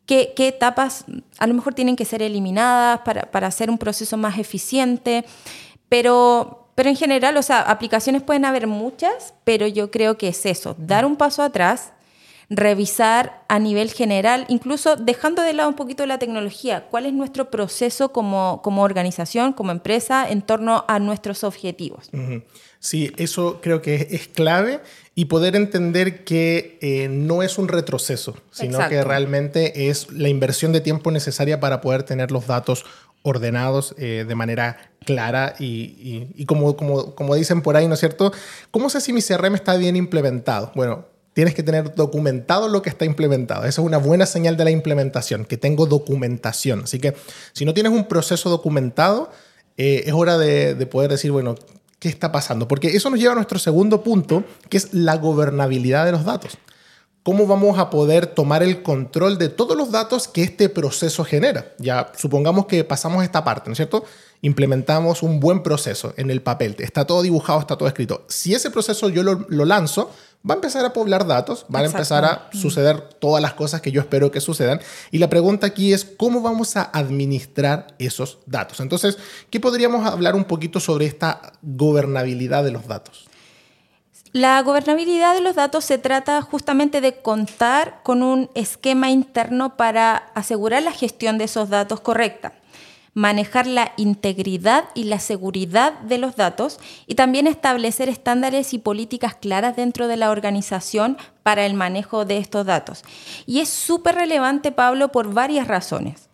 qué, 0.06 0.34
etapas 0.36 1.04
a 1.38 1.46
lo 1.46 1.54
mejor 1.54 1.74
tienen 1.74 1.96
que 1.96 2.04
ser 2.04 2.22
eliminadas 2.22 3.00
para, 3.00 3.30
para 3.30 3.46
hacer 3.46 3.70
un 3.70 3.78
proceso 3.78 4.16
más 4.16 4.38
eficiente. 4.38 5.24
Pero, 5.88 6.68
pero 6.74 6.88
en 6.88 6.96
general, 6.96 7.36
o 7.36 7.42
sea, 7.42 7.60
aplicaciones 7.60 8.22
pueden 8.22 8.44
haber 8.44 8.66
muchas, 8.66 9.34
pero 9.44 9.66
yo 9.66 9.90
creo 9.90 10.16
que 10.16 10.28
es 10.28 10.46
eso, 10.46 10.74
dar 10.78 11.04
un 11.04 11.16
paso 11.16 11.42
atrás, 11.42 11.92
revisar 12.54 13.42
a 13.48 13.58
nivel 13.58 13.90
general, 13.90 14.44
incluso 14.48 14.96
dejando 14.96 15.42
de 15.42 15.54
lado 15.54 15.70
un 15.70 15.74
poquito 15.74 16.04
la 16.04 16.18
tecnología, 16.18 16.86
cuál 16.90 17.06
es 17.06 17.14
nuestro 17.14 17.50
proceso 17.50 18.10
como, 18.12 18.60
como 18.62 18.82
organización, 18.82 19.54
como 19.54 19.72
empresa, 19.72 20.28
en 20.28 20.42
torno 20.42 20.84
a 20.86 20.98
nuestros 20.98 21.44
objetivos. 21.44 22.10
Sí, 22.78 23.10
eso 23.16 23.60
creo 23.62 23.80
que 23.80 24.08
es, 24.10 24.28
clave 24.28 24.80
y 25.14 25.26
poder 25.26 25.56
entender 25.56 26.24
que 26.24 26.78
eh, 26.82 27.08
no 27.08 27.42
es 27.42 27.56
un 27.56 27.68
retroceso, 27.68 28.36
sino 28.50 28.86
que 28.88 29.02
realmente 29.02 29.88
es 29.88 30.10
la 30.12 30.28
inversión 30.28 30.72
de 30.72 30.80
tiempo 30.80 31.10
necesaria 31.10 31.58
para 31.58 31.80
poder 31.80 32.02
tener 32.02 32.30
los 32.30 32.46
datos 32.46 32.84
ordenados 33.22 33.94
eh, 33.98 34.24
de 34.26 34.34
manera 34.34 34.90
clara 35.04 35.54
y, 35.58 36.28
y, 36.34 36.44
como, 36.44 36.76
como, 36.76 37.14
como, 37.14 37.34
dicen 37.34 37.62
por 37.62 37.76
ahí, 37.76 37.86
¿no 37.88 37.94
es 37.94 38.00
cierto? 38.00 38.32
¿Cómo 38.70 38.90
sé 38.90 39.00
si 39.00 39.12
mi 39.12 39.22
CRM 39.22 39.54
está 39.54 39.76
bien 39.76 39.96
implementado? 39.96 40.72
Bueno, 40.74 41.06
tienes 41.34 41.54
que 41.54 41.62
tener 41.62 41.94
documentado 41.94 42.68
lo 42.68 42.82
que 42.82 42.90
está 42.90 43.04
implementado. 43.04 43.62
Esa 43.62 43.80
es 43.80 43.86
una 43.86 43.98
buena 43.98 44.26
señal 44.26 44.56
de 44.56 44.64
la 44.64 44.70
implementación, 44.70 45.44
que 45.44 45.56
tengo 45.56 45.86
documentación. 45.86 46.82
Así 46.84 46.98
que 46.98 47.14
si 47.52 47.64
no 47.64 47.74
tienes 47.74 47.92
un 47.92 48.06
proceso 48.06 48.50
documentado, 48.50 49.30
eh, 49.76 50.04
es 50.06 50.12
hora 50.12 50.38
de, 50.38 50.74
poder 50.86 51.10
decir, 51.10 51.30
bueno, 51.32 51.54
qué 51.98 52.08
está 52.08 52.32
pasando, 52.32 52.68
porque 52.68 52.88
eso 52.88 53.10
nos 53.10 53.18
lleva 53.18 53.32
a 53.32 53.36
nuestro 53.36 53.58
segundo 53.58 54.02
punto, 54.02 54.44
que 54.68 54.76
es 54.76 54.92
la 54.92 55.16
gobernabilidad 55.16 56.04
de 56.04 56.12
los 56.12 56.24
datos. 56.24 56.58
¿Cómo 57.24 57.46
vamos 57.46 57.78
a 57.78 57.88
poder 57.88 58.26
tomar 58.26 58.64
el 58.64 58.82
control 58.82 59.38
de 59.38 59.48
todos 59.48 59.76
los 59.76 59.92
datos 59.92 60.26
que 60.26 60.42
este 60.42 60.68
proceso 60.68 61.24
genera? 61.24 61.72
Ya 61.78 62.10
supongamos 62.16 62.66
que 62.66 62.82
pasamos 62.82 63.22
esta 63.22 63.44
parte, 63.44 63.68
¿no 63.68 63.74
es 63.74 63.76
cierto? 63.76 64.04
Implementamos 64.40 65.22
un 65.22 65.38
buen 65.38 65.62
proceso 65.62 66.14
en 66.16 66.32
el 66.32 66.42
papel, 66.42 66.74
está 66.80 67.06
todo 67.06 67.22
dibujado, 67.22 67.60
está 67.60 67.76
todo 67.76 67.86
escrito. 67.86 68.24
Si 68.28 68.54
ese 68.54 68.72
proceso 68.72 69.08
yo 69.08 69.22
lo, 69.22 69.46
lo 69.48 69.64
lanzo, 69.64 70.10
va 70.48 70.54
a 70.54 70.56
empezar 70.56 70.84
a 70.84 70.92
poblar 70.92 71.24
datos, 71.24 71.64
van 71.68 71.84
a 71.84 71.86
empezar 71.86 72.24
a 72.24 72.50
suceder 72.52 73.00
todas 73.20 73.40
las 73.40 73.54
cosas 73.54 73.80
que 73.80 73.92
yo 73.92 74.00
espero 74.00 74.32
que 74.32 74.40
sucedan. 74.40 74.80
Y 75.12 75.18
la 75.18 75.30
pregunta 75.30 75.68
aquí 75.68 75.92
es, 75.92 76.04
¿cómo 76.04 76.40
vamos 76.40 76.76
a 76.76 76.82
administrar 76.82 77.94
esos 78.00 78.38
datos? 78.46 78.80
Entonces, 78.80 79.16
¿qué 79.48 79.60
podríamos 79.60 80.04
hablar 80.06 80.34
un 80.34 80.44
poquito 80.44 80.80
sobre 80.80 81.06
esta 81.06 81.52
gobernabilidad 81.62 82.64
de 82.64 82.72
los 82.72 82.88
datos? 82.88 83.28
La 84.32 84.62
gobernabilidad 84.62 85.34
de 85.34 85.42
los 85.42 85.56
datos 85.56 85.84
se 85.84 85.98
trata 85.98 86.40
justamente 86.40 87.02
de 87.02 87.20
contar 87.20 88.00
con 88.02 88.22
un 88.22 88.48
esquema 88.54 89.10
interno 89.10 89.76
para 89.76 90.16
asegurar 90.34 90.82
la 90.82 90.92
gestión 90.92 91.36
de 91.36 91.44
esos 91.44 91.68
datos 91.68 92.00
correcta 92.00 92.54
manejar 93.14 93.66
la 93.66 93.92
integridad 93.96 94.84
y 94.94 95.04
la 95.04 95.18
seguridad 95.18 95.92
de 96.00 96.18
los 96.18 96.36
datos 96.36 96.78
y 97.06 97.14
también 97.14 97.46
establecer 97.46 98.08
estándares 98.08 98.72
y 98.72 98.78
políticas 98.78 99.34
claras 99.34 99.76
dentro 99.76 100.08
de 100.08 100.16
la 100.16 100.30
organización 100.30 101.18
para 101.42 101.66
el 101.66 101.74
manejo 101.74 102.24
de 102.24 102.38
estos 102.38 102.64
datos. 102.64 103.04
Y 103.46 103.60
es 103.60 103.68
súper 103.68 104.14
relevante, 104.14 104.72
Pablo, 104.72 105.08
por 105.08 105.34
varias 105.34 105.68
razones. 105.68 106.30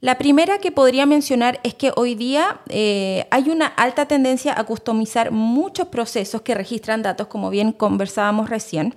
La 0.00 0.16
primera 0.16 0.58
que 0.58 0.72
podría 0.72 1.04
mencionar 1.04 1.60
es 1.62 1.74
que 1.74 1.92
hoy 1.94 2.14
día 2.14 2.62
eh, 2.70 3.26
hay 3.30 3.50
una 3.50 3.66
alta 3.66 4.06
tendencia 4.06 4.58
a 4.58 4.64
customizar 4.64 5.30
muchos 5.30 5.88
procesos 5.88 6.40
que 6.40 6.54
registran 6.54 7.02
datos, 7.02 7.26
como 7.26 7.50
bien 7.50 7.72
conversábamos 7.72 8.48
recién, 8.48 8.94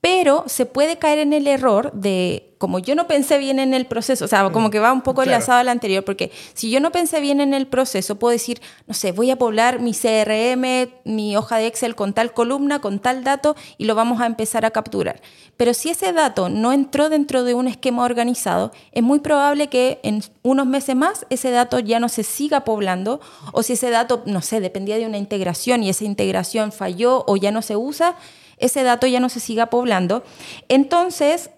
pero 0.00 0.44
se 0.46 0.64
puede 0.64 0.96
caer 0.96 1.18
en 1.18 1.34
el 1.34 1.46
error 1.46 1.92
de 1.92 2.45
como 2.58 2.78
yo 2.78 2.94
no 2.94 3.06
pensé 3.06 3.38
bien 3.38 3.58
en 3.58 3.74
el 3.74 3.86
proceso, 3.86 4.24
o 4.24 4.28
sea, 4.28 4.50
como 4.50 4.70
que 4.70 4.78
va 4.78 4.92
un 4.92 5.02
poco 5.02 5.22
enlazado 5.22 5.58
al 5.58 5.68
anterior, 5.68 6.04
porque 6.04 6.32
si 6.54 6.70
yo 6.70 6.80
no 6.80 6.90
pensé 6.90 7.20
bien 7.20 7.40
en 7.40 7.52
el 7.52 7.66
proceso, 7.66 8.16
puedo 8.16 8.32
decir, 8.32 8.60
no 8.86 8.94
sé, 8.94 9.12
voy 9.12 9.30
a 9.30 9.36
poblar 9.36 9.80
mi 9.80 9.92
CRM, 9.92 10.90
mi 11.04 11.36
hoja 11.36 11.58
de 11.58 11.66
Excel 11.66 11.94
con 11.94 12.14
tal 12.14 12.32
columna, 12.32 12.80
con 12.80 12.98
tal 12.98 13.24
dato, 13.24 13.56
y 13.76 13.84
lo 13.84 13.94
vamos 13.94 14.20
a 14.20 14.26
empezar 14.26 14.64
a 14.64 14.70
capturar. 14.70 15.20
Pero 15.56 15.74
si 15.74 15.90
ese 15.90 16.12
dato 16.12 16.48
no 16.48 16.72
entró 16.72 17.08
dentro 17.08 17.44
de 17.44 17.54
un 17.54 17.68
esquema 17.68 18.04
organizado, 18.04 18.72
es 18.92 19.02
muy 19.02 19.20
probable 19.20 19.68
que 19.68 20.00
en 20.02 20.22
unos 20.42 20.66
meses 20.66 20.96
más 20.96 21.26
ese 21.30 21.50
dato 21.50 21.78
ya 21.78 22.00
no 22.00 22.08
se 22.08 22.22
siga 22.22 22.64
poblando, 22.64 23.20
o 23.52 23.62
si 23.62 23.74
ese 23.74 23.90
dato, 23.90 24.22
no 24.26 24.40
sé, 24.40 24.60
dependía 24.60 24.96
de 24.96 25.06
una 25.06 25.18
integración 25.18 25.82
y 25.82 25.90
esa 25.90 26.04
integración 26.04 26.72
falló 26.72 27.24
o 27.26 27.36
ya 27.36 27.50
no 27.52 27.60
se 27.60 27.76
usa, 27.76 28.16
ese 28.58 28.82
dato 28.82 29.06
ya 29.06 29.20
no 29.20 29.28
se 29.28 29.40
siga 29.40 29.66
poblando. 29.66 30.24
Entonces, 30.68 31.50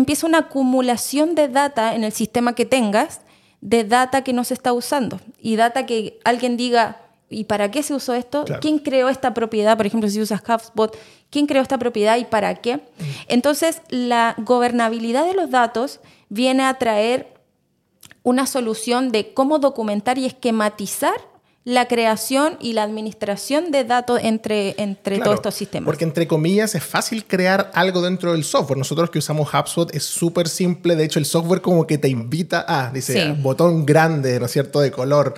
empieza 0.00 0.26
una 0.26 0.38
acumulación 0.38 1.34
de 1.34 1.48
data 1.48 1.94
en 1.94 2.04
el 2.04 2.12
sistema 2.12 2.54
que 2.54 2.64
tengas, 2.64 3.20
de 3.60 3.84
data 3.84 4.24
que 4.24 4.32
no 4.32 4.44
se 4.44 4.54
está 4.54 4.72
usando 4.72 5.20
y 5.38 5.56
data 5.56 5.86
que 5.86 6.18
alguien 6.24 6.56
diga, 6.56 7.02
¿y 7.28 7.44
para 7.44 7.70
qué 7.70 7.82
se 7.82 7.94
usó 7.94 8.14
esto? 8.14 8.44
¿Quién 8.60 8.78
creó 8.78 9.08
esta 9.08 9.34
propiedad? 9.34 9.76
Por 9.76 9.86
ejemplo, 9.86 10.08
si 10.08 10.20
usas 10.20 10.42
HubSpot, 10.46 10.96
¿quién 11.30 11.46
creó 11.46 11.62
esta 11.62 11.78
propiedad 11.78 12.16
y 12.16 12.24
para 12.24 12.54
qué? 12.56 12.76
Mm. 12.76 12.80
Entonces, 13.28 13.82
la 13.88 14.34
gobernabilidad 14.38 15.26
de 15.26 15.34
los 15.34 15.50
datos 15.50 16.00
viene 16.28 16.64
a 16.64 16.74
traer 16.74 17.34
una 18.22 18.46
solución 18.46 19.12
de 19.12 19.32
cómo 19.34 19.58
documentar 19.58 20.18
y 20.18 20.26
esquematizar 20.26 21.14
la 21.64 21.88
creación 21.88 22.56
y 22.58 22.72
la 22.72 22.82
administración 22.82 23.70
de 23.70 23.84
datos 23.84 24.18
entre, 24.22 24.74
entre 24.78 25.18
todos 25.18 25.36
estos 25.36 25.54
sistemas. 25.54 25.84
Porque 25.84 26.04
entre 26.04 26.26
comillas 26.26 26.74
es 26.74 26.82
fácil 26.82 27.26
crear 27.26 27.70
algo 27.74 28.00
dentro 28.00 28.32
del 28.32 28.44
software. 28.44 28.78
Nosotros 28.78 29.10
que 29.10 29.18
usamos 29.18 29.52
HubSpot 29.52 29.94
es 29.94 30.04
súper 30.04 30.48
simple. 30.48 30.96
De 30.96 31.04
hecho, 31.04 31.18
el 31.18 31.26
software 31.26 31.60
como 31.60 31.86
que 31.86 31.98
te 31.98 32.08
invita 32.08 32.64
a, 32.66 32.90
dice, 32.90 33.32
botón 33.40 33.84
grande, 33.84 34.40
¿no 34.40 34.46
es 34.46 34.52
cierto?, 34.52 34.80
de 34.80 34.90
color 34.90 35.34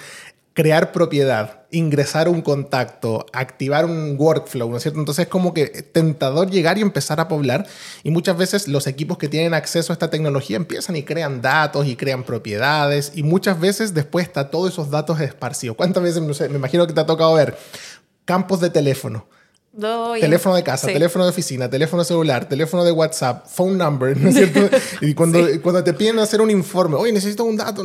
crear 0.54 0.92
propiedad, 0.92 1.62
ingresar 1.70 2.28
un 2.28 2.42
contacto, 2.42 3.24
activar 3.32 3.86
un 3.86 4.16
workflow, 4.18 4.70
¿no 4.70 4.76
es 4.76 4.82
cierto? 4.82 4.98
Entonces 4.98 5.24
es 5.24 5.28
como 5.30 5.54
que 5.54 5.66
tentador 5.66 6.50
llegar 6.50 6.76
y 6.76 6.82
empezar 6.82 7.20
a 7.20 7.28
poblar 7.28 7.66
y 8.02 8.10
muchas 8.10 8.36
veces 8.36 8.68
los 8.68 8.86
equipos 8.86 9.16
que 9.16 9.28
tienen 9.28 9.54
acceso 9.54 9.92
a 9.92 9.94
esta 9.94 10.10
tecnología 10.10 10.56
empiezan 10.56 10.96
y 10.96 11.04
crean 11.04 11.40
datos 11.40 11.86
y 11.86 11.96
crean 11.96 12.24
propiedades 12.24 13.12
y 13.14 13.22
muchas 13.22 13.58
veces 13.58 13.94
después 13.94 14.26
está 14.26 14.50
todos 14.50 14.72
esos 14.72 14.90
datos 14.90 15.20
esparcidos. 15.20 15.76
¿Cuántas 15.76 16.02
veces, 16.02 16.22
no 16.22 16.34
sé, 16.34 16.48
me 16.48 16.56
imagino 16.56 16.86
que 16.86 16.92
te 16.92 17.00
ha 17.00 17.06
tocado 17.06 17.34
ver 17.34 17.56
campos 18.24 18.60
de 18.60 18.70
teléfono? 18.70 19.26
teléfono 20.20 20.54
de 20.54 20.62
casa, 20.62 20.86
teléfono 20.86 21.24
de 21.24 21.30
oficina, 21.30 21.70
teléfono 21.70 22.04
celular, 22.04 22.46
teléfono 22.46 22.84
de 22.84 22.92
WhatsApp, 22.92 23.46
phone 23.46 23.78
number, 23.78 24.14
¿no 24.16 24.28
es 24.28 24.34
cierto? 24.34 24.68
y 25.00 25.14
cuando, 25.14 25.40
cuando 25.62 25.82
te 25.82 25.94
piden 25.94 26.18
hacer 26.18 26.42
un 26.42 26.50
informe, 26.50 26.96
oye, 26.96 27.10
necesito 27.10 27.44
un 27.44 27.56
dato, 27.56 27.82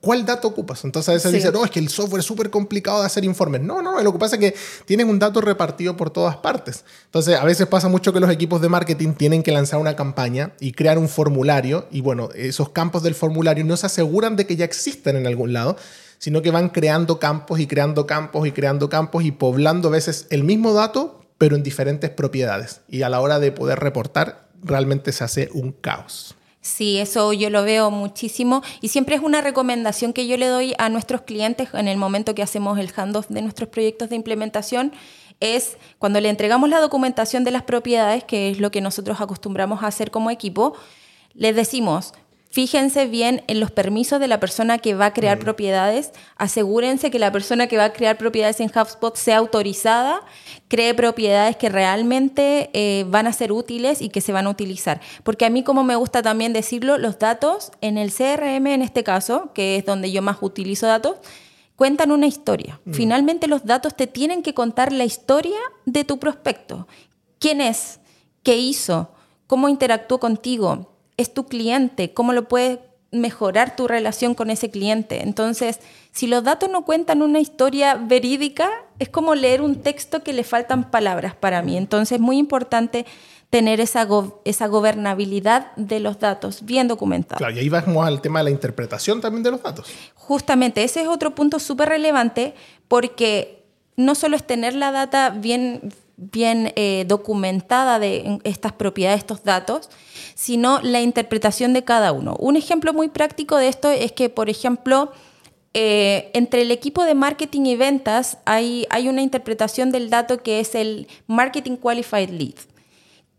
¿cuál 0.00 0.24
dato 0.24 0.48
ocupas? 0.48 0.84
Entonces 0.84 1.08
a 1.08 1.12
veces 1.12 1.32
dicen, 1.32 1.52
no, 1.52 1.64
es 1.64 1.70
que 1.70 1.78
el 1.78 1.88
software 1.88 2.20
es 2.20 2.26
súper 2.26 2.50
complicado 2.50 3.00
de 3.00 3.06
hacer 3.06 3.24
informes. 3.24 3.62
No, 3.62 3.82
no, 3.82 4.00
lo 4.00 4.12
que 4.12 4.18
pasa 4.18 4.36
es 4.36 4.40
que 4.40 4.54
tienen 4.84 5.08
un 5.08 5.18
dato 5.18 5.40
repartido 5.40 5.96
por 5.96 6.10
todas 6.10 6.36
partes. 6.36 6.84
Entonces 7.06 7.36
a 7.36 7.44
veces 7.44 7.66
pasa 7.66 7.88
mucho 7.88 8.12
que 8.12 8.20
los 8.20 8.30
equipos 8.30 8.60
de 8.60 8.68
marketing 8.68 9.14
tienen 9.14 9.42
que 9.42 9.52
lanzar 9.52 9.80
una 9.80 9.96
campaña 9.96 10.52
y 10.60 10.72
crear 10.72 10.98
un 10.98 11.08
formulario 11.08 11.86
y 11.90 12.00
bueno, 12.00 12.28
esos 12.34 12.70
campos 12.70 13.02
del 13.02 13.14
formulario 13.14 13.64
no 13.64 13.76
se 13.76 13.86
aseguran 13.86 14.36
de 14.36 14.46
que 14.46 14.56
ya 14.56 14.64
existen 14.64 15.16
en 15.16 15.26
algún 15.26 15.52
lado, 15.52 15.76
sino 16.18 16.42
que 16.42 16.50
van 16.50 16.68
creando 16.68 17.18
campos 17.18 17.60
y 17.60 17.66
creando 17.66 18.06
campos 18.06 18.46
y 18.46 18.52
creando 18.52 18.88
campos 18.88 19.24
y 19.24 19.32
poblando 19.32 19.88
a 19.88 19.92
veces 19.92 20.26
el 20.30 20.44
mismo 20.44 20.72
dato, 20.72 21.20
pero 21.38 21.56
en 21.56 21.62
diferentes 21.62 22.10
propiedades. 22.10 22.80
Y 22.88 23.02
a 23.02 23.08
la 23.08 23.20
hora 23.20 23.40
de 23.40 23.52
poder 23.52 23.80
reportar, 23.80 24.48
realmente 24.62 25.12
se 25.12 25.24
hace 25.24 25.48
un 25.52 25.72
caos. 25.72 26.36
Sí, 26.62 26.98
eso 26.98 27.32
yo 27.32 27.50
lo 27.50 27.64
veo 27.64 27.90
muchísimo 27.90 28.62
y 28.80 28.88
siempre 28.88 29.16
es 29.16 29.20
una 29.20 29.40
recomendación 29.40 30.12
que 30.12 30.28
yo 30.28 30.36
le 30.36 30.46
doy 30.46 30.74
a 30.78 30.88
nuestros 30.88 31.22
clientes 31.22 31.68
en 31.74 31.88
el 31.88 31.98
momento 31.98 32.36
que 32.36 32.42
hacemos 32.42 32.78
el 32.78 32.92
handoff 32.94 33.28
de 33.28 33.42
nuestros 33.42 33.68
proyectos 33.68 34.10
de 34.10 34.16
implementación 34.16 34.92
es 35.40 35.76
cuando 35.98 36.20
le 36.20 36.28
entregamos 36.28 36.68
la 36.68 36.78
documentación 36.78 37.42
de 37.42 37.50
las 37.50 37.64
propiedades, 37.64 38.22
que 38.22 38.50
es 38.50 38.60
lo 38.60 38.70
que 38.70 38.80
nosotros 38.80 39.20
acostumbramos 39.20 39.82
a 39.82 39.88
hacer 39.88 40.12
como 40.12 40.30
equipo, 40.30 40.74
les 41.34 41.56
decimos, 41.56 42.14
Fíjense 42.52 43.06
bien 43.06 43.42
en 43.46 43.60
los 43.60 43.70
permisos 43.70 44.20
de 44.20 44.28
la 44.28 44.38
persona 44.38 44.76
que 44.76 44.92
va 44.92 45.06
a 45.06 45.14
crear 45.14 45.38
mm. 45.38 45.40
propiedades. 45.40 46.12
Asegúrense 46.36 47.10
que 47.10 47.18
la 47.18 47.32
persona 47.32 47.66
que 47.66 47.78
va 47.78 47.86
a 47.86 47.92
crear 47.94 48.18
propiedades 48.18 48.60
en 48.60 48.70
HubSpot 48.70 49.16
sea 49.16 49.38
autorizada, 49.38 50.20
cree 50.68 50.92
propiedades 50.92 51.56
que 51.56 51.70
realmente 51.70 52.68
eh, 52.74 53.06
van 53.08 53.26
a 53.26 53.32
ser 53.32 53.52
útiles 53.52 54.02
y 54.02 54.10
que 54.10 54.20
se 54.20 54.34
van 54.34 54.46
a 54.46 54.50
utilizar. 54.50 55.00
Porque 55.22 55.46
a 55.46 55.50
mí, 55.50 55.62
como 55.62 55.82
me 55.82 55.96
gusta 55.96 56.20
también 56.20 56.52
decirlo, 56.52 56.98
los 56.98 57.18
datos 57.18 57.72
en 57.80 57.96
el 57.96 58.12
CRM, 58.12 58.66
en 58.66 58.82
este 58.82 59.02
caso, 59.02 59.54
que 59.54 59.76
es 59.76 59.86
donde 59.86 60.12
yo 60.12 60.20
más 60.20 60.36
utilizo 60.42 60.86
datos, 60.86 61.16
cuentan 61.74 62.12
una 62.12 62.26
historia. 62.26 62.82
Mm. 62.84 62.92
Finalmente 62.92 63.48
los 63.48 63.64
datos 63.64 63.96
te 63.96 64.06
tienen 64.06 64.42
que 64.42 64.52
contar 64.52 64.92
la 64.92 65.06
historia 65.06 65.58
de 65.86 66.04
tu 66.04 66.18
prospecto. 66.18 66.86
¿Quién 67.38 67.62
es? 67.62 67.98
¿Qué 68.42 68.58
hizo? 68.58 69.10
¿Cómo 69.46 69.70
interactuó 69.70 70.20
contigo? 70.20 70.91
Es 71.22 71.32
tu 71.32 71.46
cliente, 71.46 72.12
cómo 72.12 72.32
lo 72.32 72.48
puedes 72.48 72.78
mejorar 73.12 73.76
tu 73.76 73.86
relación 73.86 74.34
con 74.34 74.50
ese 74.50 74.70
cliente. 74.70 75.22
Entonces, 75.22 75.80
si 76.12 76.26
los 76.26 76.44
datos 76.44 76.70
no 76.70 76.84
cuentan 76.84 77.22
una 77.22 77.40
historia 77.40 77.94
verídica, 77.94 78.70
es 78.98 79.08
como 79.08 79.34
leer 79.34 79.60
un 79.60 79.82
texto 79.82 80.22
que 80.22 80.32
le 80.32 80.44
faltan 80.44 80.90
palabras 80.90 81.34
para 81.34 81.62
mí. 81.62 81.76
Entonces, 81.76 82.16
es 82.16 82.20
muy 82.20 82.38
importante 82.38 83.04
tener 83.50 83.80
esa, 83.80 84.08
esa 84.46 84.66
gobernabilidad 84.66 85.76
de 85.76 86.00
los 86.00 86.18
datos 86.18 86.64
bien 86.64 86.88
documentados. 86.88 87.36
Claro, 87.36 87.54
y 87.54 87.58
ahí 87.58 87.68
vamos 87.68 88.06
al 88.06 88.22
tema 88.22 88.38
de 88.40 88.44
la 88.44 88.50
interpretación 88.50 89.20
también 89.20 89.42
de 89.42 89.50
los 89.50 89.62
datos. 89.62 89.88
Justamente, 90.14 90.82
ese 90.82 91.02
es 91.02 91.08
otro 91.08 91.34
punto 91.34 91.58
súper 91.58 91.90
relevante 91.90 92.54
porque 92.88 93.62
no 93.96 94.14
solo 94.14 94.36
es 94.36 94.46
tener 94.46 94.74
la 94.74 94.90
data 94.90 95.28
bien, 95.28 95.92
bien 96.16 96.72
eh, 96.76 97.04
documentada 97.08 97.98
de 97.98 98.38
estas 98.44 98.72
propiedades, 98.72 99.20
estos 99.20 99.44
datos, 99.44 99.90
sino 100.34 100.80
la 100.80 101.00
interpretación 101.00 101.72
de 101.72 101.84
cada 101.84 102.12
uno. 102.12 102.36
Un 102.38 102.56
ejemplo 102.56 102.92
muy 102.92 103.08
práctico 103.08 103.56
de 103.56 103.68
esto 103.68 103.90
es 103.90 104.12
que, 104.12 104.28
por 104.28 104.48
ejemplo, 104.48 105.12
eh, 105.74 106.30
entre 106.34 106.62
el 106.62 106.70
equipo 106.70 107.04
de 107.04 107.14
marketing 107.14 107.62
y 107.62 107.76
ventas 107.76 108.38
hay, 108.44 108.86
hay 108.90 109.08
una 109.08 109.22
interpretación 109.22 109.90
del 109.90 110.10
dato 110.10 110.42
que 110.42 110.60
es 110.60 110.74
el 110.74 111.08
Marketing 111.26 111.76
Qualified 111.76 112.28
Lead. 112.30 112.54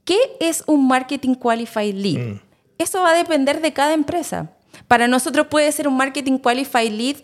¿Qué 0.04 0.18
es 0.40 0.64
un 0.66 0.88
Marketing 0.88 1.36
Qualified 1.36 1.94
Lead? 1.94 2.20
Mm. 2.20 2.40
Eso 2.80 3.02
va 3.02 3.12
a 3.12 3.16
depender 3.16 3.62
de 3.62 3.72
cada 3.72 3.94
empresa. 3.94 4.52
Para 4.88 5.08
nosotros 5.08 5.48
puede 5.48 5.72
ser 5.72 5.88
un 5.88 5.96
Marketing 5.96 6.40
Qualified 6.40 6.92
Lead 6.92 7.18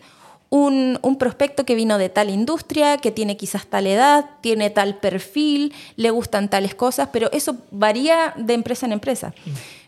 un, 0.50 1.16
prospecto 1.18 1.64
que 1.64 1.76
vino 1.76 1.96
de 1.96 2.08
tal 2.08 2.28
industria, 2.28 2.98
que 2.98 3.12
tiene 3.12 3.36
quizás 3.36 3.66
tal 3.66 3.86
edad, 3.86 4.30
tiene 4.40 4.68
tal 4.68 4.98
perfil, 4.98 5.72
le 5.96 6.10
gustan 6.10 6.50
tales 6.50 6.74
cosas, 6.74 7.08
pero 7.12 7.30
eso 7.32 7.56
varía 7.70 8.34
de 8.36 8.54
empresa 8.54 8.86
en 8.86 8.92
empresa. 8.92 9.32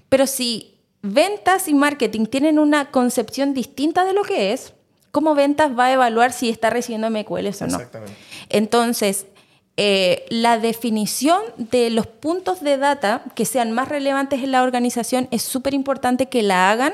Pero 0.08 0.26
si 0.26 0.78
ventas 1.02 1.66
y 1.66 1.74
marketing 1.74 2.26
tienen 2.26 2.58
una 2.60 2.90
concepción 2.90 3.54
distinta 3.54 4.04
de 4.04 4.12
lo 4.12 4.22
que 4.22 4.52
es, 4.52 4.72
¿cómo 5.10 5.34
ventas 5.34 5.76
va 5.76 5.86
a 5.86 5.92
evaluar 5.92 6.32
si 6.32 6.48
está 6.48 6.70
recibiendo 6.70 7.10
MQLs 7.10 7.62
o 7.62 7.66
no? 7.66 7.76
Exactamente. 7.76 8.14
Entonces, 8.48 9.26
eh, 9.76 10.26
la 10.28 10.58
definición 10.58 11.40
de 11.56 11.90
los 11.90 12.06
puntos 12.06 12.60
de 12.60 12.76
data 12.76 13.24
que 13.34 13.46
sean 13.46 13.72
más 13.72 13.88
relevantes 13.88 14.42
en 14.44 14.52
la 14.52 14.62
organización 14.62 15.26
es 15.32 15.42
súper 15.42 15.74
importante 15.74 16.28
que 16.28 16.42
la 16.42 16.70
hagan 16.70 16.92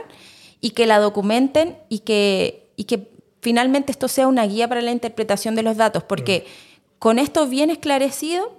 y 0.61 0.71
que 0.71 0.87
la 0.87 1.01
documenten 1.01 1.77
y 1.89 2.01
que, 2.01 2.73
y 2.77 2.85
que 2.85 3.18
finalmente 3.41 3.93
esto 3.93 4.09
sea 4.09 4.27
una 4.27 4.45
guía 4.47 4.69
para 4.69 4.83
la 4.83 4.91
interpretación 4.91 5.55
de 5.55 5.63
los 5.63 5.77
datos, 5.77 6.03
porque 6.03 6.45
mm. 6.47 6.99
con 6.99 7.19
esto 7.19 7.47
bien 7.47 7.71
esclarecido 7.71 8.59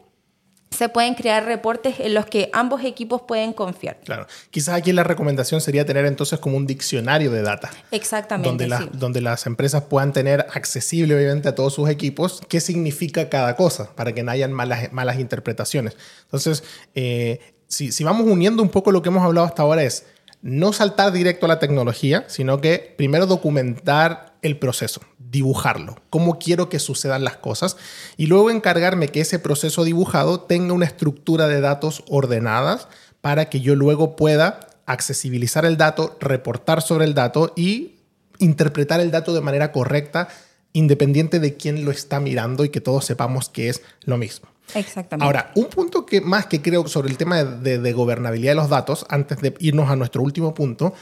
se 0.72 0.88
pueden 0.88 1.16
crear 1.16 1.46
reportes 1.46 1.96
en 2.00 2.14
los 2.14 2.26
que 2.26 2.50
ambos 2.54 2.84
equipos 2.84 3.24
pueden 3.24 3.54
confiar. 3.54 4.00
Claro. 4.06 4.28
Quizás 4.52 4.76
aquí 4.76 4.94
la 4.94 5.04
recomendación 5.04 5.62
sería 5.62 5.86
tener 5.86 6.06
entonces 6.06 6.40
como 6.40 6.58
un 6.58 6.68
diccionario 6.68 7.32
de 7.32 7.42
data. 7.42 7.72
Exactamente. 7.92 8.68
Donde, 8.68 8.90
donde 8.94 9.22
las 9.22 9.46
empresas 9.46 9.84
puedan 9.84 10.14
tener 10.14 10.46
accesible, 10.54 11.16
obviamente, 11.16 11.50
a 11.50 11.56
todos 11.56 11.74
sus 11.74 11.90
equipos 11.90 12.42
qué 12.48 12.62
significa 12.62 13.30
cada 13.30 13.56
cosa, 13.56 13.94
para 13.96 14.14
que 14.14 14.24
no 14.24 14.32
hayan 14.32 14.54
malas, 14.54 14.92
malas 14.94 15.20
interpretaciones. 15.20 15.98
Entonces, 16.26 16.64
eh, 16.94 17.40
si, 17.68 17.92
si 17.92 18.04
vamos 18.04 18.28
uniendo 18.28 18.62
un 18.64 18.70
poco 18.70 18.92
lo 18.92 19.02
que 19.02 19.10
hemos 19.10 19.24
hablado 19.24 19.48
hasta 19.48 19.64
ahora 19.64 19.84
es 19.84 20.06
no 20.42 20.74
saltar 20.74 21.12
directo 21.12 21.46
a 21.46 21.50
la 21.50 21.60
tecnología, 21.60 22.26
sino 22.28 22.62
que 22.62 22.94
primero 22.98 23.26
documentar 23.26 24.34
el 24.42 24.58
proceso, 24.58 25.02
dibujarlo, 25.18 25.98
cómo 26.10 26.40
quiero 26.40 26.70
que 26.70 26.80
sucedan 26.80 27.24
las 27.24 27.38
cosas 27.38 27.78
y 28.16 28.28
luego 28.28 28.50
encargarme 28.50 29.10
que 29.10 29.22
ese 29.22 29.40
proceso 29.40 29.84
dibujado 29.84 30.42
tenga 30.42 30.74
una 30.74 30.86
estructura 30.86 31.48
de 31.48 31.60
datos 31.60 32.04
ordenadas 32.08 32.88
para 33.22 33.50
que 33.50 33.60
yo 33.60 33.76
luego 33.76 34.16
pueda 34.16 34.62
accesibilizar 34.86 35.66
el 35.66 35.78
dato, 35.78 36.18
reportar 36.20 36.82
sobre 36.82 37.06
el 37.06 37.14
dato 37.14 37.54
y 37.56 37.98
interpretar 38.40 39.02
el 39.02 39.12
dato 39.12 39.34
de 39.34 39.42
manera 39.42 39.72
correcta, 39.72 40.30
independiente 40.72 41.40
de 41.40 41.58
quién 41.58 41.84
lo 41.84 41.92
está 41.92 42.20
mirando 42.20 42.64
y 42.64 42.70
que 42.70 42.82
todos 42.82 43.06
sepamos 43.06 43.50
que 43.50 43.70
es 43.70 43.82
lo 44.02 44.18
mismo. 44.18 44.50
Exactamente. 44.76 45.26
Ahora, 45.26 45.52
un 45.56 45.66
punto 45.66 46.06
que 46.06 46.22
más 46.22 46.46
que 46.46 46.62
creo 46.62 46.88
sobre 46.88 47.10
el 47.10 47.18
tema 47.18 47.44
de, 47.44 47.94
gobernabilidad 47.94 48.52
de 48.52 48.56
los 48.56 48.70
datos, 48.70 49.06
antes 49.10 49.42
de 49.42 49.56
irnos 49.60 49.90
a 49.90 49.96
nuestro 49.96 50.22
último 50.22 50.54
punto, 50.54 50.94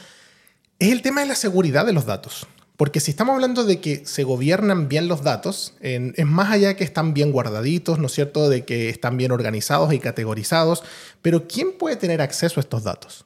es 0.78 0.92
el 0.92 1.02
tema 1.02 1.20
de 1.20 1.28
la 1.28 1.34
seguridad 1.34 1.86
de 1.86 1.92
los 1.92 2.06
datos. 2.06 2.46
Porque 2.76 3.00
si 3.00 3.10
estamos 3.10 3.34
hablando 3.34 3.64
de 3.64 3.80
que 3.80 4.06
se 4.06 4.22
gobiernan 4.22 4.88
bien 4.88 5.08
los 5.08 5.24
datos, 5.24 5.74
es 5.80 6.26
más 6.26 6.52
allá 6.52 6.68
de 6.68 6.76
que 6.76 6.84
están 6.84 7.12
bien 7.12 7.32
guardaditos, 7.32 7.98
¿no 7.98 8.06
es 8.06 8.12
cierto? 8.12 8.48
De 8.48 8.64
que 8.64 8.88
están 8.88 9.16
bien 9.16 9.32
organizados 9.32 9.92
y 9.92 9.98
categorizados, 9.98 10.84
pero 11.20 11.48
¿quién 11.48 11.76
puede 11.76 11.96
tener 11.96 12.22
acceso 12.22 12.60
a 12.60 12.62
estos 12.62 12.84
datos? 12.84 13.24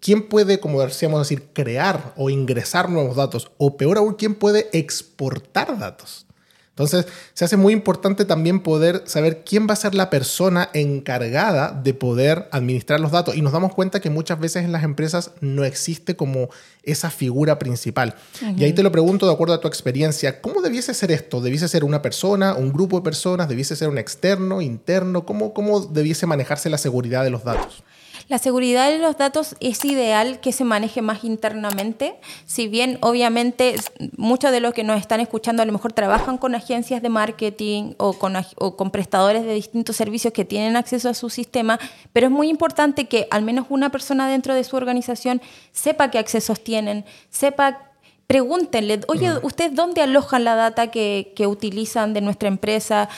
¿Quién 0.00 0.28
puede, 0.28 0.58
como 0.58 0.80
decíamos 0.80 1.20
decir, 1.20 1.48
crear 1.52 2.14
o 2.16 2.30
ingresar 2.30 2.88
nuevos 2.88 3.16
datos? 3.16 3.50
O 3.58 3.76
peor 3.76 3.98
aún, 3.98 4.14
¿quién 4.14 4.34
puede 4.34 4.68
exportar 4.72 5.78
datos? 5.78 6.26
Entonces, 6.74 7.06
se 7.34 7.44
hace 7.44 7.56
muy 7.56 7.72
importante 7.72 8.24
también 8.24 8.58
poder 8.58 9.04
saber 9.06 9.44
quién 9.44 9.68
va 9.68 9.74
a 9.74 9.76
ser 9.76 9.94
la 9.94 10.10
persona 10.10 10.70
encargada 10.72 11.70
de 11.70 11.94
poder 11.94 12.48
administrar 12.50 12.98
los 12.98 13.12
datos. 13.12 13.36
Y 13.36 13.42
nos 13.42 13.52
damos 13.52 13.72
cuenta 13.72 14.00
que 14.00 14.10
muchas 14.10 14.40
veces 14.40 14.64
en 14.64 14.72
las 14.72 14.82
empresas 14.82 15.30
no 15.40 15.62
existe 15.64 16.16
como 16.16 16.48
esa 16.82 17.10
figura 17.10 17.60
principal. 17.60 18.16
Y 18.56 18.64
ahí 18.64 18.72
te 18.72 18.82
lo 18.82 18.90
pregunto 18.90 19.24
de 19.28 19.32
acuerdo 19.32 19.54
a 19.54 19.60
tu 19.60 19.68
experiencia, 19.68 20.40
¿cómo 20.40 20.62
debiese 20.62 20.94
ser 20.94 21.12
esto? 21.12 21.40
¿Debiese 21.40 21.68
ser 21.68 21.84
una 21.84 22.02
persona, 22.02 22.54
un 22.54 22.72
grupo 22.72 22.96
de 22.96 23.04
personas? 23.04 23.48
¿Debiese 23.48 23.76
ser 23.76 23.88
un 23.88 23.98
externo, 23.98 24.60
interno? 24.60 25.24
¿Cómo, 25.24 25.54
cómo 25.54 25.78
debiese 25.78 26.26
manejarse 26.26 26.70
la 26.70 26.78
seguridad 26.78 27.22
de 27.22 27.30
los 27.30 27.44
datos? 27.44 27.84
La 28.28 28.38
seguridad 28.38 28.90
de 28.90 28.98
los 28.98 29.18
datos 29.18 29.54
es 29.60 29.84
ideal 29.84 30.40
que 30.40 30.52
se 30.52 30.64
maneje 30.64 31.02
más 31.02 31.24
internamente, 31.24 32.16
si 32.46 32.68
bien 32.68 32.96
obviamente 33.02 33.74
muchos 34.16 34.50
de 34.50 34.60
los 34.60 34.72
que 34.72 34.82
nos 34.82 34.98
están 34.98 35.20
escuchando 35.20 35.62
a 35.62 35.66
lo 35.66 35.72
mejor 35.72 35.92
trabajan 35.92 36.38
con 36.38 36.54
agencias 36.54 37.02
de 37.02 37.10
marketing 37.10 37.92
o 37.98 38.14
con, 38.14 38.34
o 38.56 38.76
con 38.76 38.90
prestadores 38.90 39.44
de 39.44 39.52
distintos 39.52 39.96
servicios 39.96 40.32
que 40.32 40.46
tienen 40.46 40.76
acceso 40.76 41.10
a 41.10 41.14
su 41.14 41.28
sistema, 41.28 41.78
pero 42.14 42.28
es 42.28 42.32
muy 42.32 42.48
importante 42.48 43.06
que 43.08 43.28
al 43.30 43.42
menos 43.42 43.66
una 43.68 43.90
persona 43.90 44.28
dentro 44.28 44.54
de 44.54 44.64
su 44.64 44.76
organización 44.76 45.42
sepa 45.72 46.10
qué 46.10 46.18
accesos 46.18 46.64
tienen, 46.64 47.04
sepa 47.28 47.90
pregúntenle, 48.26 49.00
oye, 49.08 49.30
mm. 49.30 49.44
¿ustedes 49.44 49.74
dónde 49.74 50.00
alojan 50.00 50.44
la 50.44 50.54
data 50.54 50.90
que, 50.90 51.32
que 51.36 51.46
utilizan 51.46 52.14
de 52.14 52.22
nuestra 52.22 52.48
empresa? 52.48 53.10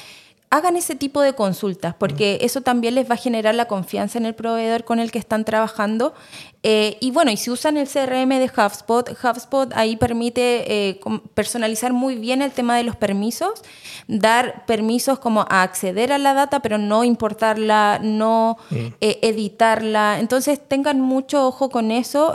Hagan 0.57 0.77
ese 0.77 0.95
tipo 0.95 1.21
de 1.21 1.35
consultas, 1.35 1.95
porque 1.95 2.39
eso 2.43 2.61
también 2.61 2.95
les 2.95 3.09
va 3.09 3.15
a 3.15 3.19
generar 3.19 3.55
la 3.55 3.67
confianza 3.67 4.19
en 4.19 4.27
el 4.27 4.35
proveedor 4.35 4.85
con 4.85 4.99
el 4.99 5.11
que 5.11 5.19
están 5.19 5.45
trabajando. 5.45 6.15
Eh, 6.63 6.97
y 7.01 7.11
bueno, 7.11 7.31
y 7.31 7.37
si 7.37 7.51
usan 7.51 7.77
el 7.77 7.87
CRM 7.87 8.29
de 8.29 8.51
HubSpot, 8.55 9.09
HubSpot 9.23 9.73
ahí 9.75 9.97
permite 9.97 10.89
eh, 10.89 11.01
personalizar 11.35 11.93
muy 11.93 12.17
bien 12.17 12.43
el 12.43 12.51
tema 12.51 12.77
de 12.77 12.83
los 12.83 12.97
permisos, 12.97 13.63
dar 14.09 14.67
permisos 14.67 15.19
como 15.19 15.43
a 15.43 15.63
acceder 15.63 16.13
a 16.13 16.19
la 16.19 16.35
data, 16.35 16.61
pero 16.61 16.79
no 16.79 17.05
importarla, 17.05 18.01
no 18.03 18.57
eh, 18.71 19.19
editarla. 19.23 20.19
Entonces 20.19 20.61
tengan 20.67 21.01
mucho 21.01 21.47
ojo 21.47 21.71
con 21.71 21.91
eso. 21.91 22.35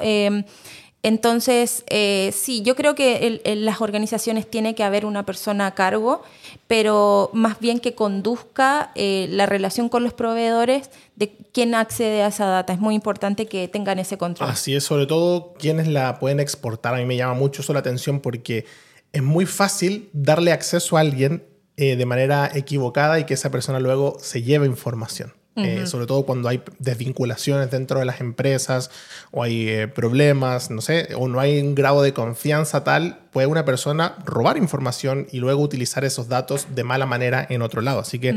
Entonces, 1.04 1.84
eh, 1.88 2.32
sí, 2.36 2.62
yo 2.62 2.76
creo 2.76 2.94
que 2.94 3.42
en 3.44 3.66
las 3.66 3.82
organizaciones 3.82 4.50
tiene 4.50 4.76
que 4.76 4.84
haber 4.84 5.06
una 5.06 5.26
persona 5.26 5.66
a 5.68 5.74
cargo, 5.74 6.22
pero 6.68 7.32
más 7.34 7.60
bien 7.60 7.80
que 7.80 7.96
conduzca 7.96 8.92
eh, 8.94 9.26
la 9.32 9.48
relación 9.48 9.90
con 9.90 10.04
los 10.04 10.14
proveedores 10.14 10.92
de 11.16 11.36
quién 11.54 11.74
accede 11.74 12.22
a 12.22 12.28
esa 12.28 12.46
data. 12.46 12.74
Es 12.74 12.80
muy 12.80 12.94
importante 12.94 13.48
que 13.48 13.68
tengan 13.68 13.98
ese 13.98 14.20
control. 14.20 14.50
Así 14.50 14.76
es, 14.76 14.84
sobre 14.84 15.08
todo 15.08 15.54
quienes 15.58 15.88
la 15.88 16.20
pueden 16.20 16.40
exportar. 16.40 16.94
A 16.94 16.98
mí 16.98 17.06
me 17.06 17.18
llama 17.18 17.34
mucho 17.34 17.64
eso 17.64 17.74
la 17.74 17.80
atención 17.80 18.20
porque 18.20 18.66
es 19.12 19.24
muy 19.24 19.48
fácil 19.48 20.10
darle 20.14 20.52
acceso 20.52 20.98
a 20.98 21.00
alguien 21.00 21.44
eh, 21.78 21.96
de 21.96 22.06
manera 22.06 22.52
equivocada 22.54 23.20
y 23.20 23.26
que 23.26 23.34
esa 23.34 23.50
persona 23.50 23.80
luego 23.80 24.18
se 24.20 24.44
lleve 24.44 24.68
información. 24.68 25.34
Eh, 25.58 25.86
sobre 25.86 26.06
todo 26.06 26.24
cuando 26.24 26.48
hay 26.48 26.62
desvinculaciones 26.80 27.70
dentro 27.72 28.00
de 28.00 28.06
las 28.06 28.22
empresas 28.22 28.90
o 29.32 29.44
hay 29.44 29.68
eh, 29.68 29.88
problemas, 29.90 30.72
no 30.72 30.80
sé, 30.80 31.10
o 31.18 31.28
no 31.28 31.42
hay 31.42 31.60
un 31.60 31.76
grado 31.76 32.02
de 32.02 32.14
confianza 32.14 32.86
tal, 32.86 33.20
puede 33.32 33.48
una 33.48 33.66
persona 33.66 34.16
robar 34.26 34.58
información 34.58 35.28
y 35.32 35.40
luego 35.40 35.62
utilizar 35.62 36.04
esos 36.04 36.28
datos 36.28 36.68
de 36.76 36.84
mala 36.84 37.06
manera 37.06 37.46
en 37.50 37.62
otro 37.62 37.82
lado. 37.82 38.00
Así 38.00 38.20
que 38.20 38.36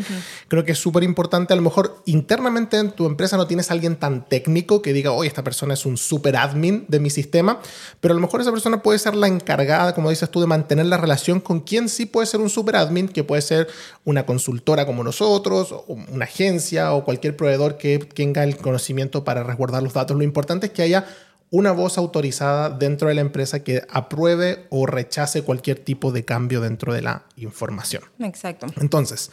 creo 0.48 0.64
que 0.64 0.72
es 0.72 0.78
súper 0.78 1.02
importante, 1.02 1.52
a 1.52 1.56
lo 1.56 1.62
mejor 1.62 2.02
internamente 2.06 2.78
en 2.78 2.92
tu 2.92 3.06
empresa 3.06 3.36
no 3.36 3.46
tienes 3.46 3.70
a 3.70 3.74
alguien 3.74 3.96
tan 3.96 4.24
técnico 4.26 4.82
que 4.82 4.92
diga, 4.92 5.12
oye, 5.12 5.28
esta 5.28 5.42
persona 5.42 5.74
es 5.74 5.84
un 5.84 5.96
super 5.96 6.36
admin 6.36 6.84
de 6.88 7.00
mi 7.00 7.10
sistema, 7.10 7.60
pero 8.00 8.12
a 8.12 8.14
lo 8.14 8.20
mejor 8.20 8.40
esa 8.40 8.52
persona 8.52 8.82
puede 8.82 8.98
ser 8.98 9.14
la 9.16 9.26
encargada, 9.26 9.94
como 9.94 10.10
dices 10.10 10.30
tú, 10.30 10.40
de 10.40 10.46
mantener 10.46 10.86
la 10.86 10.96
relación 10.96 11.40
con 11.40 11.60
quien 11.60 11.88
sí 11.88 12.06
puede 12.06 12.26
ser 12.26 12.40
un 12.40 12.50
super 12.50 12.76
admin, 12.76 13.08
que 13.08 13.24
puede 13.24 13.42
ser 13.42 13.68
una 14.04 14.26
consultora 14.26 14.86
como 14.86 15.02
nosotros, 15.02 15.74
una 15.88 16.24
agencia 16.24 16.92
o 16.92 17.04
cualquier 17.04 17.36
proveedor 17.36 17.78
que 17.78 17.98
tenga 17.98 18.44
el 18.44 18.56
conocimiento 18.56 19.24
para 19.24 19.42
resguardar 19.42 19.82
los 19.82 19.92
datos. 19.92 20.16
Lo 20.16 20.22
importante 20.22 20.66
es 20.66 20.72
que 20.72 20.82
haya 20.82 21.06
una 21.50 21.72
voz 21.72 21.98
autorizada 21.98 22.70
dentro 22.70 23.08
de 23.08 23.14
la 23.14 23.20
empresa 23.20 23.62
que 23.62 23.82
apruebe 23.90 24.66
o 24.70 24.86
rechace 24.86 25.42
cualquier 25.42 25.78
tipo 25.78 26.10
de 26.12 26.24
cambio 26.24 26.60
dentro 26.60 26.92
de 26.92 27.02
la 27.02 27.24
información. 27.36 28.02
Exacto. 28.18 28.66
Entonces, 28.80 29.30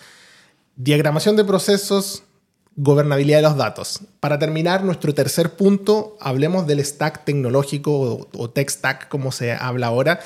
diagramación 0.75 1.35
de 1.35 1.43
procesos, 1.43 2.23
gobernabilidad 2.75 3.39
de 3.39 3.43
los 3.43 3.57
datos. 3.57 3.99
Para 4.19 4.39
terminar, 4.39 4.83
nuestro 4.83 5.13
tercer 5.13 5.55
punto, 5.55 6.17
hablemos 6.21 6.65
del 6.67 6.83
stack 6.83 7.25
tecnológico 7.25 8.29
o, 8.33 8.49
tech 8.49 8.69
stack, 8.69 9.09
como 9.09 9.31
se 9.31 9.51
habla 9.51 9.87
ahora, 9.87 10.19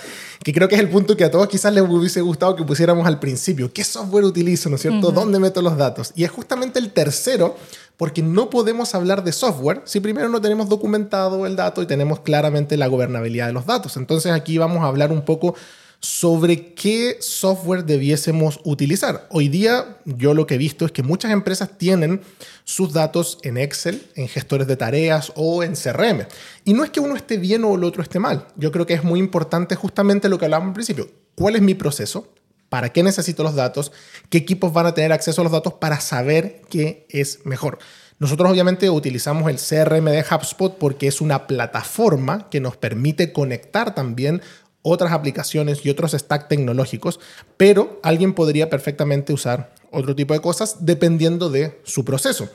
que 0.43 0.53
creo 0.53 0.67
que 0.67 0.75
es 0.75 0.81
el 0.81 0.89
punto 0.89 1.17
que 1.17 1.23
a 1.23 1.31
todos 1.31 1.47
quizás 1.47 1.73
les 1.73 1.83
hubiese 1.83 2.21
gustado 2.21 2.55
que 2.55 2.63
pusiéramos 2.63 3.07
al 3.07 3.19
principio. 3.19 3.73
¿Qué 3.73 3.83
software 3.83 4.25
utilizo, 4.25 4.69
no 4.69 4.75
es 4.75 4.83
cierto? 4.83 5.11
¿Dónde 5.11 5.39
meto 5.39 5.61
los 5.61 5.75
datos? 5.75 6.11
Y 6.15 6.23
es 6.23 6.31
justamente 6.31 6.77
el 6.77 6.91
tercero, 6.91 7.57
porque 7.97 8.21
no 8.21 8.49
podemos 8.49 8.95
hablar 8.95 9.23
de 9.23 9.31
software 9.31 9.81
si 9.85 9.99
primero 9.99 10.29
no 10.29 10.41
tenemos 10.41 10.69
documentado 10.69 11.45
el 11.45 11.55
dato 11.55 11.81
y 11.81 11.85
tenemos 11.85 12.21
claramente 12.21 12.77
la 12.77 12.87
gobernabilidad 12.87 13.47
de 13.47 13.53
los 13.53 13.65
datos. 13.65 13.97
Entonces 13.97 14.31
aquí 14.31 14.57
vamos 14.57 14.83
a 14.83 14.87
hablar 14.87 15.11
un 15.11 15.23
poco 15.23 15.55
sobre 15.99 16.73
qué 16.73 17.17
software 17.19 17.83
debiésemos 17.83 18.59
utilizar. 18.63 19.27
Hoy 19.31 19.49
día 19.49 19.97
yo 20.05 20.33
lo 20.33 20.45
que 20.45 20.55
he 20.55 20.57
visto 20.59 20.85
es 20.85 20.91
que 20.91 21.01
muchas 21.01 21.31
empresas 21.31 21.77
tienen 21.77 22.21
sus 22.63 22.93
datos 22.93 23.39
en 23.41 23.57
Excel, 23.57 24.05
en 24.15 24.27
gestores 24.27 24.67
de 24.67 24.77
tareas 24.77 25.31
o 25.35 25.63
en 25.63 25.73
CRM. 25.73 26.27
Y 26.63 26.73
no 26.73 26.83
es 26.83 26.91
que 26.91 26.99
uno 26.99 27.15
esté 27.15 27.37
bien 27.37 27.63
o 27.63 27.75
el 27.75 27.83
otro 27.83 28.03
esté 28.03 28.19
mal. 28.19 28.45
Yo 28.55 28.71
creo 28.71 28.85
que 28.85 28.93
es 28.93 29.03
muy 29.03 29.19
importante 29.19 29.75
justamente 29.75 30.29
lo 30.29 30.37
que 30.37 30.45
hablábamos 30.45 30.69
al 30.69 30.75
principio. 30.75 31.09
¿Cuál 31.33 31.55
es 31.55 31.61
mi 31.61 31.73
proceso? 31.73 32.34
¿Para 32.75 32.91
qué 32.91 33.03
necesito 33.03 33.41
los 33.41 33.55
datos? 33.55 33.93
¿Qué 34.29 34.37
equipos 34.37 34.73
van 34.73 34.85
a 34.85 34.93
tener 34.93 35.13
acceso 35.13 35.39
a 35.39 35.45
los 35.45 35.53
datos 35.53 35.75
para 35.75 36.01
saber 36.01 36.61
qué 36.69 37.07
es 37.09 37.45
mejor? 37.45 37.79
Nosotros 38.19 38.51
obviamente 38.51 38.89
utilizamos 38.89 39.49
el 39.49 39.55
CRM 39.55 40.03
de 40.03 40.25
HubSpot 40.29 40.77
porque 40.77 41.07
es 41.07 41.21
una 41.21 41.47
plataforma 41.47 42.49
que 42.49 42.59
nos 42.59 42.75
permite 42.75 43.31
conectar 43.31 43.95
también 43.95 44.41
otras 44.81 45.13
aplicaciones 45.13 45.85
y 45.85 45.89
otros 45.89 46.11
stacks 46.11 46.49
tecnológicos, 46.49 47.21
pero 47.55 48.01
alguien 48.03 48.33
podría 48.33 48.69
perfectamente 48.69 49.31
usar 49.31 49.73
otro 49.89 50.13
tipo 50.13 50.33
de 50.33 50.41
cosas 50.41 50.79
dependiendo 50.81 51.49
de 51.49 51.79
su 51.85 52.03
proceso. 52.03 52.49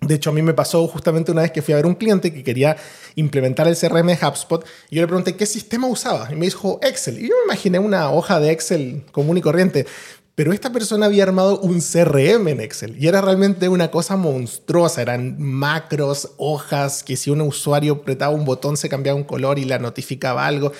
De 0.00 0.14
hecho, 0.14 0.30
a 0.30 0.32
mí 0.32 0.40
me 0.40 0.54
pasó 0.54 0.86
justamente 0.88 1.30
una 1.30 1.42
vez 1.42 1.50
que 1.50 1.60
fui 1.60 1.74
a 1.74 1.76
ver 1.76 1.86
un 1.86 1.94
cliente 1.94 2.32
que 2.32 2.42
quería 2.42 2.76
implementar 3.16 3.68
el 3.68 3.76
CRM 3.76 4.06
de 4.06 4.18
HubSpot 4.26 4.64
y 4.88 4.96
yo 4.96 5.02
le 5.02 5.06
pregunté 5.06 5.36
qué 5.36 5.44
sistema 5.44 5.88
usaba 5.88 6.28
y 6.32 6.36
me 6.36 6.46
dijo 6.46 6.78
Excel. 6.82 7.18
Y 7.18 7.28
yo 7.28 7.34
me 7.40 7.52
imaginé 7.52 7.78
una 7.78 8.10
hoja 8.10 8.40
de 8.40 8.50
Excel 8.50 9.04
común 9.12 9.36
y 9.36 9.42
corriente, 9.42 9.86
pero 10.34 10.54
esta 10.54 10.72
persona 10.72 11.04
había 11.04 11.24
armado 11.24 11.60
un 11.60 11.82
CRM 11.82 12.48
en 12.48 12.60
Excel 12.60 12.96
y 12.98 13.08
era 13.08 13.20
realmente 13.20 13.68
una 13.68 13.90
cosa 13.90 14.16
monstruosa. 14.16 15.02
Eran 15.02 15.36
macros, 15.38 16.30
hojas, 16.38 17.02
que 17.02 17.18
si 17.18 17.28
un 17.28 17.42
usuario 17.42 17.92
apretaba 17.92 18.34
un 18.34 18.46
botón 18.46 18.78
se 18.78 18.88
cambiaba 18.88 19.18
un 19.18 19.24
color 19.24 19.58
y 19.58 19.66
la 19.66 19.78
notificaba 19.78 20.46
algo. 20.46 20.72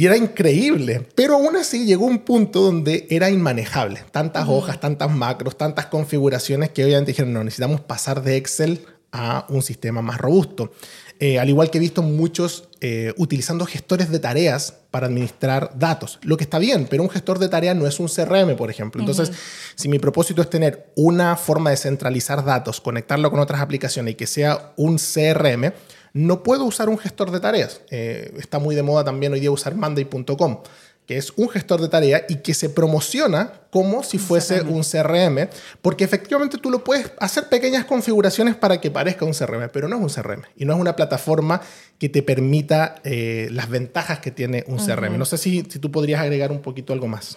Y 0.00 0.06
era 0.06 0.16
increíble, 0.16 1.06
pero 1.14 1.34
aún 1.34 1.56
así 1.56 1.84
llegó 1.84 2.06
un 2.06 2.20
punto 2.20 2.62
donde 2.62 3.06
era 3.10 3.28
inmanejable. 3.28 4.02
Tantas 4.10 4.48
hojas, 4.48 4.80
tantas 4.80 5.14
macros, 5.14 5.58
tantas 5.58 5.84
configuraciones 5.88 6.70
que 6.70 6.86
obviamente 6.86 7.10
dijeron, 7.10 7.34
no, 7.34 7.44
necesitamos 7.44 7.82
pasar 7.82 8.22
de 8.22 8.38
Excel 8.38 8.80
a 9.12 9.44
un 9.50 9.60
sistema 9.60 10.00
más 10.00 10.16
robusto. 10.16 10.72
Eh, 11.18 11.38
al 11.38 11.50
igual 11.50 11.70
que 11.70 11.76
he 11.76 11.80
visto 11.82 12.00
muchos 12.00 12.70
eh, 12.80 13.12
utilizando 13.18 13.66
gestores 13.66 14.10
de 14.10 14.20
tareas 14.20 14.72
para 14.90 15.06
administrar 15.06 15.72
datos, 15.78 16.18
lo 16.22 16.38
que 16.38 16.44
está 16.44 16.58
bien, 16.58 16.86
pero 16.88 17.02
un 17.02 17.10
gestor 17.10 17.38
de 17.38 17.50
tareas 17.50 17.76
no 17.76 17.86
es 17.86 18.00
un 18.00 18.08
CRM, 18.08 18.56
por 18.56 18.70
ejemplo. 18.70 19.02
Entonces, 19.02 19.30
si 19.74 19.90
mi 19.90 19.98
propósito 19.98 20.40
es 20.40 20.48
tener 20.48 20.94
una 20.96 21.36
forma 21.36 21.68
de 21.68 21.76
centralizar 21.76 22.42
datos, 22.42 22.80
conectarlo 22.80 23.30
con 23.30 23.38
otras 23.38 23.60
aplicaciones 23.60 24.12
y 24.12 24.14
que 24.14 24.26
sea 24.26 24.72
un 24.78 24.96
CRM, 24.96 25.74
no 26.12 26.42
puedo 26.42 26.64
usar 26.64 26.88
un 26.88 26.98
gestor 26.98 27.30
de 27.30 27.40
tareas. 27.40 27.80
Eh, 27.90 28.32
está 28.38 28.58
muy 28.58 28.74
de 28.74 28.82
moda 28.82 29.04
también 29.04 29.32
hoy 29.32 29.40
día 29.40 29.50
usar 29.50 29.74
Monday.com, 29.74 30.58
que 31.06 31.16
es 31.16 31.32
un 31.36 31.48
gestor 31.48 31.80
de 31.80 31.88
tareas 31.88 32.22
y 32.28 32.36
que 32.36 32.54
se 32.54 32.68
promociona 32.68 33.52
como 33.70 34.02
si 34.02 34.18
fuese 34.18 34.62
un 34.62 34.82
CRM, 34.82 35.48
porque 35.82 36.04
efectivamente 36.04 36.58
tú 36.58 36.70
lo 36.70 36.84
puedes 36.84 37.12
hacer 37.18 37.48
pequeñas 37.48 37.84
configuraciones 37.84 38.54
para 38.54 38.80
que 38.80 38.90
parezca 38.90 39.24
un 39.24 39.32
CRM, 39.32 39.68
pero 39.72 39.88
no 39.88 39.96
es 39.96 40.02
un 40.02 40.22
CRM 40.22 40.42
y 40.56 40.64
no 40.64 40.74
es 40.74 40.80
una 40.80 40.96
plataforma 40.96 41.60
que 41.98 42.08
te 42.08 42.22
permita 42.22 42.96
eh, 43.04 43.48
las 43.50 43.68
ventajas 43.68 44.20
que 44.20 44.30
tiene 44.30 44.64
un 44.66 44.78
CRM. 44.78 45.18
No 45.18 45.24
sé 45.24 45.38
si, 45.38 45.64
si 45.68 45.78
tú 45.78 45.90
podrías 45.90 46.20
agregar 46.20 46.52
un 46.52 46.60
poquito 46.60 46.92
algo 46.92 47.08
más. 47.08 47.36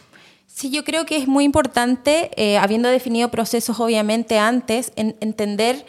Sí, 0.54 0.70
yo 0.70 0.84
creo 0.84 1.06
que 1.08 1.18
es 1.18 1.28
muy 1.28 1.46
importante, 1.46 2.30
eh, 2.36 2.58
habiendo 2.58 2.90
definido 2.90 3.32
procesos 3.32 3.80
obviamente 3.80 4.38
antes, 4.38 4.92
en, 4.96 5.16
entender 5.20 5.84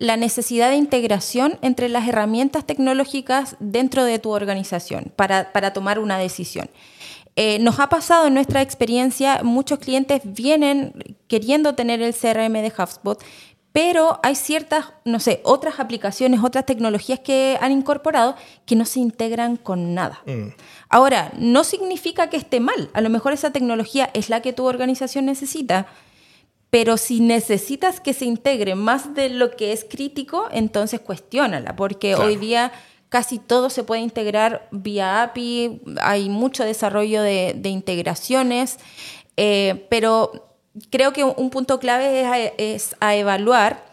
la 0.00 0.16
necesidad 0.16 0.70
de 0.70 0.76
integración 0.76 1.58
entre 1.60 1.90
las 1.90 2.08
herramientas 2.08 2.64
tecnológicas 2.66 3.56
dentro 3.60 4.02
de 4.04 4.18
tu 4.18 4.30
organización 4.30 5.12
para, 5.14 5.72
tomar 5.74 5.98
una 5.98 6.16
decisión. 6.16 6.70
Eh, 7.36 7.58
nos 7.60 7.78
ha 7.80 7.90
pasado 7.90 8.26
en 8.26 8.34
nuestra 8.34 8.62
experiencia, 8.62 9.42
muchos 9.44 9.78
clientes 9.78 10.22
vienen 10.24 10.94
queriendo 11.28 11.74
tener 11.74 12.00
el 12.00 12.14
CRM 12.14 12.54
de 12.54 12.72
HubSpot, 12.76 13.22
pero 13.72 14.18
hay 14.22 14.36
ciertas, 14.36 14.86
no 15.04 15.20
sé, 15.20 15.42
otras 15.44 15.78
aplicaciones, 15.78 16.40
otras 16.42 16.64
tecnologías 16.64 17.20
que 17.20 17.58
han 17.60 17.70
incorporado 17.70 18.36
que 18.64 18.76
no 18.76 18.86
se 18.86 19.00
integran 19.00 19.56
con 19.56 19.94
nada. 19.94 20.22
Mm. 20.24 20.48
Ahora, 20.88 21.30
no 21.38 21.62
significa 21.62 22.30
que 22.30 22.38
esté 22.38 22.58
mal. 22.58 22.88
A 22.94 23.02
lo 23.02 23.10
mejor 23.10 23.34
esa 23.34 23.52
tecnología 23.52 24.08
es 24.14 24.30
la 24.30 24.40
que 24.40 24.54
tu 24.54 24.64
organización 24.64 25.26
necesita, 25.26 25.86
pero 26.70 26.96
si 26.96 27.20
necesitas 27.20 28.00
que 28.00 28.14
se 28.14 28.24
integre 28.24 28.76
más 28.76 29.14
de 29.14 29.28
lo 29.28 29.50
que 29.50 29.72
es 29.72 29.84
crítico, 29.84 30.48
entonces 30.52 31.00
cuestiónala, 31.00 31.74
porque 31.74 32.14
hoy 32.14 32.36
día 32.36 32.72
casi 33.08 33.40
todo 33.40 33.70
se 33.70 33.82
puede 33.82 34.02
integrar 34.02 34.68
vía 34.70 35.22
API, 35.22 35.82
hay 36.00 36.28
mucho 36.28 36.64
desarrollo 36.64 37.22
de, 37.22 37.60
integraciones, 37.64 38.78
eh, 39.36 39.84
pero 39.90 40.48
creo 40.90 41.12
que 41.12 41.24
un 41.24 41.50
punto 41.50 41.80
clave 41.80 42.54
es 42.56 42.96
a, 43.00 43.16
evaluar 43.16 43.84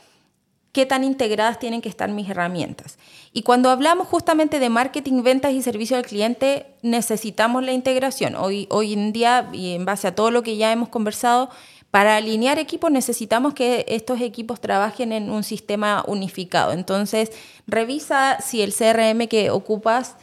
qué 0.72 0.86
tan 0.86 1.04
integradas 1.04 1.58
tienen 1.58 1.82
que 1.82 1.90
estar 1.90 2.10
mis 2.12 2.30
herramientas. 2.30 3.00
Y 3.34 3.42
cuando 3.42 3.72
hablamos 3.72 4.08
justamente 4.08 4.60
de 4.60 4.70
marketing, 4.70 5.24
ventas 5.24 5.54
y 5.54 5.64
servicio 5.64 5.98
al 5.98 6.06
cliente, 6.06 6.68
necesitamos 6.84 7.64
la 7.64 7.72
integración. 7.72 8.36
Hoy, 8.36 8.68
hoy 8.70 8.94
en 8.94 9.12
día, 9.14 9.50
y 9.52 9.74
en 9.74 9.86
base 9.86 10.08
a 10.08 10.16
todo 10.16 10.30
lo 10.30 10.44
que 10.44 10.58
ya 10.58 10.72
hemos 10.72 10.90
conversado, 10.90 11.50
para 11.92 12.18
alinear 12.18 12.60
equipos 12.60 12.92
necesitamos 12.92 13.54
que 13.54 13.86
estos 13.88 14.22
equipos 14.22 14.60
trabajen 14.60 15.12
en 15.12 15.30
un 15.30 15.44
sistema 15.44 16.04
unificado. 16.08 16.74
Entonces, 16.74 17.32
revisa 17.66 18.40
si 18.42 18.62
el 18.62 18.74
CRM 18.74 19.28
que 19.28 19.50
ocupas, 19.50 20.16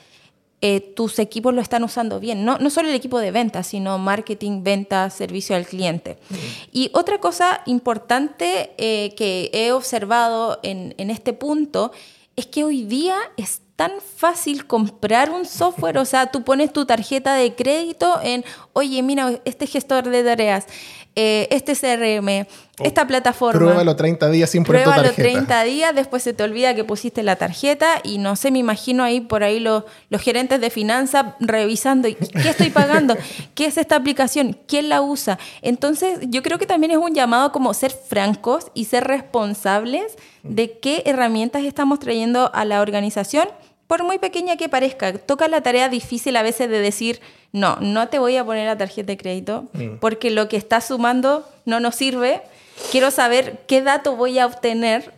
eh, 0.61 0.81
tus 0.81 1.19
equipos 1.19 1.53
lo 1.53 1.61
están 1.61 1.85
usando 1.85 2.21
bien. 2.21 2.45
No, 2.45 2.59
no 2.59 2.71
solo 2.71 2.89
el 2.89 2.95
equipo 2.95 3.19
de 3.19 3.31
ventas, 3.31 3.67
sino 3.67 3.99
marketing, 3.99 4.63
ventas, 4.63 5.15
servicio 5.15 5.57
al 5.57 5.67
cliente. 5.67 6.17
Y 6.73 6.91
otra 6.95 7.19
cosa 7.19 7.61
importante 7.67 8.73
eh, 8.79 9.15
que 9.15 9.51
he 9.53 9.73
observado 9.73 10.61
en, 10.63 10.95
en 10.97 11.11
este 11.11 11.33
punto 11.33 11.93
es 12.37 12.47
que 12.47 12.65
hoy 12.65 12.85
día 12.85 13.17
es 13.37 13.61
tan 13.77 13.93
fácil 14.01 14.67
comprar 14.67 15.31
un 15.31 15.45
software, 15.45 15.99
o 15.99 16.05
sea, 16.05 16.31
tú 16.31 16.45
pones 16.45 16.73
tu 16.73 16.87
tarjeta 16.87 17.35
de 17.35 17.55
crédito 17.55 18.21
en, 18.23 18.45
oye, 18.73 19.03
mira, 19.03 19.41
este 19.45 19.67
gestor 19.67 20.09
de 20.09 20.23
tareas, 20.23 20.67
eh, 21.17 21.47
este 21.51 21.75
CRM, 21.75 22.47
esta 22.81 23.07
plataforma. 23.07 23.59
Pruébalo 23.59 23.95
30 23.95 24.31
días 24.31 24.51
sin 24.51 24.65
poner 24.65 24.83
Pruébalo 24.83 25.13
30 25.13 25.63
días, 25.63 25.95
después 25.95 26.23
se 26.23 26.33
te 26.33 26.43
olvida 26.43 26.75
que 26.75 26.83
pusiste 26.83 27.23
la 27.23 27.37
tarjeta 27.37 28.01
y 28.03 28.19
no 28.19 28.35
sé, 28.35 28.51
me 28.51 28.59
imagino 28.59 29.05
ahí 29.05 29.21
por 29.21 29.45
ahí 29.45 29.61
los, 29.61 29.85
los 30.11 30.21
gerentes 30.21 30.61
de 30.61 30.71
finanzas 30.71 31.27
revisando, 31.39 32.09
¿qué 32.09 32.49
estoy 32.49 32.71
pagando? 32.71 33.17
¿Qué 33.55 33.67
es 33.67 33.79
esta 33.79 33.97
aplicación? 33.97 34.59
¿Quién 34.67 34.89
la 34.89 35.03
usa? 35.03 35.39
Entonces, 35.63 36.19
yo 36.23 36.43
creo 36.43 36.59
que 36.59 36.67
también 36.67 36.91
es 36.91 36.99
un 36.99 37.15
llamado 37.15 37.53
como 37.53 37.73
ser 37.75 37.93
francos 37.93 38.67
y 38.75 38.87
ser 38.87 39.05
responsables 39.05 40.17
de 40.43 40.79
qué 40.79 41.05
herramientas 41.07 41.63
estamos 41.65 42.01
trayendo 42.01 42.51
a 42.55 42.65
la 42.65 42.81
organización 42.81 43.49
por 43.87 44.05
muy 44.05 44.19
pequeña 44.19 44.57
que 44.57 44.69
parezca, 44.69 45.13
toca 45.13 45.49
la 45.49 45.63
tarea 45.63 45.89
difícil 45.89 46.37
a 46.37 46.43
veces 46.43 46.71
de 46.71 46.81
decir, 46.81 47.21
no, 47.53 47.77
no 47.81 48.09
te 48.09 48.19
voy 48.19 48.37
a 48.37 48.45
poner 48.45 48.67
la 48.67 48.79
tarjeta 48.79 49.09
de 49.09 49.17
crédito 49.17 49.65
mm. 49.73 49.97
porque 50.01 50.31
lo 50.31 50.49
que 50.49 50.57
estás 50.57 50.87
sumando 50.87 51.49
no 51.65 51.81
nos 51.81 51.95
sirve. 51.95 52.43
Quiero 52.91 53.11
saber 53.11 53.61
qué 53.67 53.83
dato 53.83 54.17
voy 54.17 54.39
a 54.39 54.47
obtener 54.47 55.13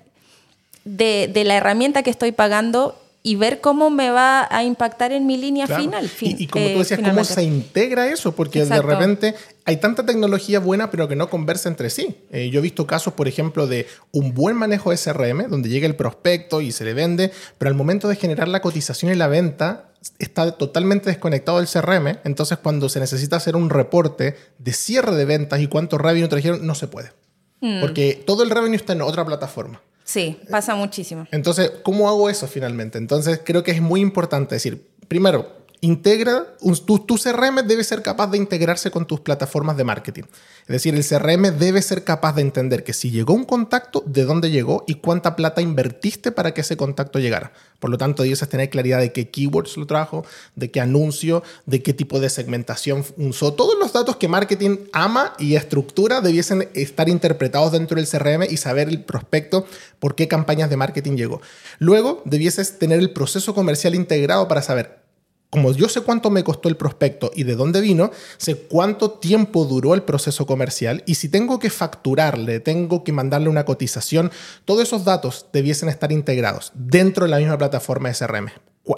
de, 0.85 1.31
de 1.33 1.44
la 1.44 1.57
herramienta 1.57 2.02
que 2.02 2.11
estoy 2.11 2.33
pagando 2.33 2.98
y 3.26 3.35
ver 3.35 3.61
cómo 3.61 3.90
me 3.90 4.11
va 4.11 4.46
a 4.50 4.62
impactar 4.62 5.11
en 5.11 5.26
mi 5.26 5.37
línea 5.37 5.66
final. 5.66 6.09
y, 6.20 6.46
como 6.46 6.64
tú 6.64 6.70
eh, 6.70 6.79
decías, 6.79 7.00
cómo 7.00 7.24
se 7.24 7.42
integra 7.42 8.07
eso, 8.07 8.31
porque 8.31 8.64
de 8.64 8.81
repente 8.81 9.35
hay 9.66 9.76
tanta 9.79 10.07
tecnología 10.07 10.61
buena 10.61 10.90
pero 10.90 11.09
que 11.09 11.16
no 11.16 11.29
conversa 11.29 11.68
entre 11.68 11.90
sí. 11.90 12.24
Eh, 12.31 12.48
yo 12.50 12.61
he 12.61 12.62
visto 12.62 12.87
casos, 12.87 13.12
por 13.14 13.29
ejemplo, 13.29 13.66
de 13.66 13.87
un 14.12 14.33
buen 14.33 14.57
manejo 14.57 14.90
de 14.90 14.96
SRM, 14.96 15.48
donde 15.48 15.68
llega 15.68 15.87
el 15.87 15.96
prospecto 15.96 16.61
y 16.61 16.72
se 16.72 16.85
le 16.85 16.94
vende, 16.94 17.33
pero 17.59 17.68
al 17.68 17.74
momento 17.74 18.09
de 18.09 18.16
generar 18.16 18.48
la 18.48 18.62
cotización 18.62 19.12
y 19.12 19.16
la 19.16 19.26
venta, 19.26 19.90
está 20.18 20.52
totalmente 20.52 21.11
desconectado 21.11 21.59
del 21.59 21.66
CRM, 21.66 22.18
entonces 22.24 22.59
cuando 22.59 22.88
se 22.88 23.00
necesita 23.00 23.37
hacer 23.37 23.57
un 23.57 23.70
reporte 23.70 24.37
de 24.59 24.72
cierre 24.72 25.16
de 25.16 25.24
ventas 25.24 25.61
y 25.61 25.66
cuánto 25.66 25.98
revenue 25.98 26.29
trajeron, 26.29 26.66
no 26.66 26.74
se 26.74 26.87
puede. 26.87 27.12
Mm. 27.61 27.81
Porque 27.81 28.22
todo 28.26 28.42
el 28.42 28.50
revenue 28.50 28.76
está 28.76 28.92
en 28.92 29.02
otra 29.02 29.24
plataforma. 29.24 29.83
Sí, 30.05 30.38
pasa 30.48 30.76
muchísimo. 30.76 31.26
Entonces, 31.33 31.72
¿cómo 31.83 32.09
hago 32.09 32.31
eso 32.31 32.46
finalmente? 32.46 32.98
Entonces, 32.98 33.40
creo 33.44 33.64
que 33.64 33.72
es 33.72 33.83
muy 33.83 34.00
importante 34.00 34.55
decir, 34.55 34.87
primero, 35.09 35.65
integra, 35.80 36.56
tu, 36.86 37.16
CRM 37.16 37.66
debe 37.66 37.84
ser 37.84 38.02
capaz 38.02 38.28
de 38.28 38.38
integrarse 38.38 38.90
con 38.90 39.06
tus 39.06 39.20
plataformas 39.20 39.76
de 39.76 39.84
marketing. 39.84 40.24
Es 40.62 40.68
decir, 40.68 40.94
el 40.94 41.06
CRM 41.06 41.58
debe 41.58 41.80
ser 41.82 42.04
capaz 42.04 42.34
de 42.34 42.42
entender 42.42 42.82
que 42.82 42.92
si 42.92 43.10
llegó 43.10 43.34
un 43.34 43.44
contacto, 43.44 44.02
de 44.06 44.24
dónde 44.24 44.50
llegó 44.50 44.84
y 44.86 44.96
cuánta 44.96 45.36
plata 45.36 45.60
invertiste 45.60 46.32
para 46.32 46.54
que 46.54 46.62
ese 46.62 46.76
contacto 46.76 47.18
llegara. 47.18 47.52
Por 47.78 47.90
lo 47.90 47.98
tanto, 47.98 48.22
debes 48.22 48.46
tener 48.48 48.70
claridad 48.70 49.00
de 49.00 49.12
qué 49.12 49.30
keywords 49.30 49.76
lo 49.76 49.86
trajo, 49.86 50.24
de 50.54 50.70
qué 50.70 50.80
anuncio, 50.80 51.42
de 51.66 51.82
qué 51.82 51.92
tipo 51.92 52.20
de 52.20 52.30
segmentación 52.30 53.04
usó. 53.18 53.52
Todos 53.54 53.78
los 53.78 53.92
datos 53.92 54.16
que 54.16 54.28
marketing 54.28 54.78
ama 54.92 55.34
y 55.38 55.54
estructura 55.54 56.20
debiesen 56.20 56.68
estar 56.74 57.08
interpretados 57.08 57.72
dentro 57.72 57.96
del 57.96 58.08
CRM 58.08 58.44
y 58.48 58.56
saber 58.56 58.88
el 58.88 59.04
prospecto 59.04 59.66
por 59.98 60.14
qué 60.14 60.26
campañas 60.28 60.70
de 60.70 60.76
marketing 60.76 61.16
llegó. 61.16 61.40
Luego, 61.78 62.22
debieses 62.24 62.78
tener 62.78 62.98
el 62.98 63.12
proceso 63.12 63.54
comercial 63.54 63.94
integrado 63.94 64.48
para 64.48 64.62
saber 64.62 65.06
como 65.50 65.72
yo 65.72 65.88
sé 65.88 66.00
cuánto 66.00 66.30
me 66.30 66.44
costó 66.44 66.68
el 66.68 66.76
prospecto 66.76 67.30
y 67.35 67.44
de 67.44 67.56
dónde 67.56 67.80
vino, 67.80 68.11
sé 68.37 68.56
cuánto 68.56 69.12
tiempo 69.12 69.64
duró 69.64 69.94
el 69.94 70.02
proceso 70.02 70.46
comercial 70.46 71.02
y 71.06 71.14
si 71.14 71.28
tengo 71.28 71.59
que 71.59 71.70
facturarle, 71.70 72.61
tengo 72.61 73.04
que 73.04 73.12
mandarle 73.12 73.48
una 73.48 73.64
cotización, 73.64 74.30
todos 74.64 74.82
esos 74.82 75.04
datos 75.04 75.46
debiesen 75.52 75.88
estar 75.88 76.12
integrados 76.12 76.72
dentro 76.74 77.24
de 77.24 77.30
la 77.30 77.38
misma 77.38 77.59
plataforma 77.59 78.12
SRM. 78.12 78.48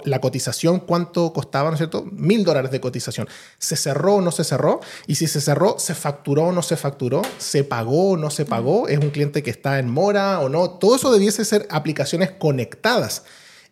La 0.05 0.21
cotización, 0.21 0.81
cuánto 0.81 1.33
costaba, 1.33 1.69
¿no 1.69 1.73
es 1.73 1.79
cierto? 1.79 2.05
Mil 2.11 2.43
dólares 2.43 2.69
de 2.69 2.79
cotización. 2.79 3.27
¿Se 3.57 3.75
cerró 3.75 4.15
o 4.15 4.21
no 4.21 4.31
se 4.31 4.43
cerró? 4.43 4.81
Y 5.07 5.15
si 5.15 5.25
se 5.25 5.41
cerró, 5.41 5.79
¿se 5.79 5.95
facturó 5.95 6.47
o 6.47 6.51
no 6.51 6.61
se 6.61 6.77
facturó? 6.77 7.23
¿Se 7.39 7.63
pagó 7.63 8.11
o 8.11 8.17
no 8.17 8.29
se 8.29 8.45
pagó? 8.45 8.87
¿Es 8.87 8.99
un 8.99 9.09
cliente 9.09 9.41
que 9.41 9.49
está 9.49 9.79
en 9.79 9.89
mora 9.89 10.41
o 10.41 10.49
no? 10.49 10.69
Todo 10.69 10.95
eso 10.95 11.11
debiese 11.11 11.43
ser 11.43 11.67
aplicaciones 11.71 12.29
conectadas. 12.29 13.23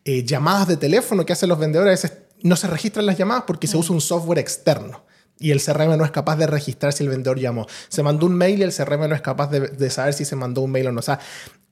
Eh, 0.06 0.24
llamadas 0.24 0.68
de 0.68 0.78
teléfono 0.78 1.24
que 1.24 1.34
hacen 1.34 1.50
los 1.50 1.60
vendedores 1.60 2.04
a 2.04 2.08
veces 2.08 2.27
no 2.42 2.56
se 2.56 2.68
registran 2.68 3.06
las 3.06 3.18
llamadas 3.18 3.44
porque 3.48 3.68
se 3.68 3.78
usa 3.78 3.94
un 3.94 4.02
software 4.02 4.40
externo. 4.40 5.04
Y 5.40 5.52
el 5.52 5.62
CRM 5.62 5.98
no 5.98 6.06
es 6.06 6.12
capaz 6.12 6.36
de 6.38 6.48
registrar 6.48 6.94
si 6.94 7.04
el 7.04 7.10
vendedor 7.10 7.40
llamó. 7.40 7.68
Se 7.90 8.02
mandó 8.02 8.26
un 8.26 8.36
mail 8.36 8.60
y 8.60 8.64
el 8.64 8.74
CRM 8.74 9.08
no 9.08 9.16
es 9.16 9.22
capaz 9.22 9.52
de, 9.52 9.90
saber 9.90 10.14
si 10.14 10.26
se 10.26 10.36
mandó 10.36 10.62
un 10.62 10.72
mail 10.72 10.88
o 10.88 10.92
no. 10.92 11.00
O 11.00 11.04
sea, 11.04 11.20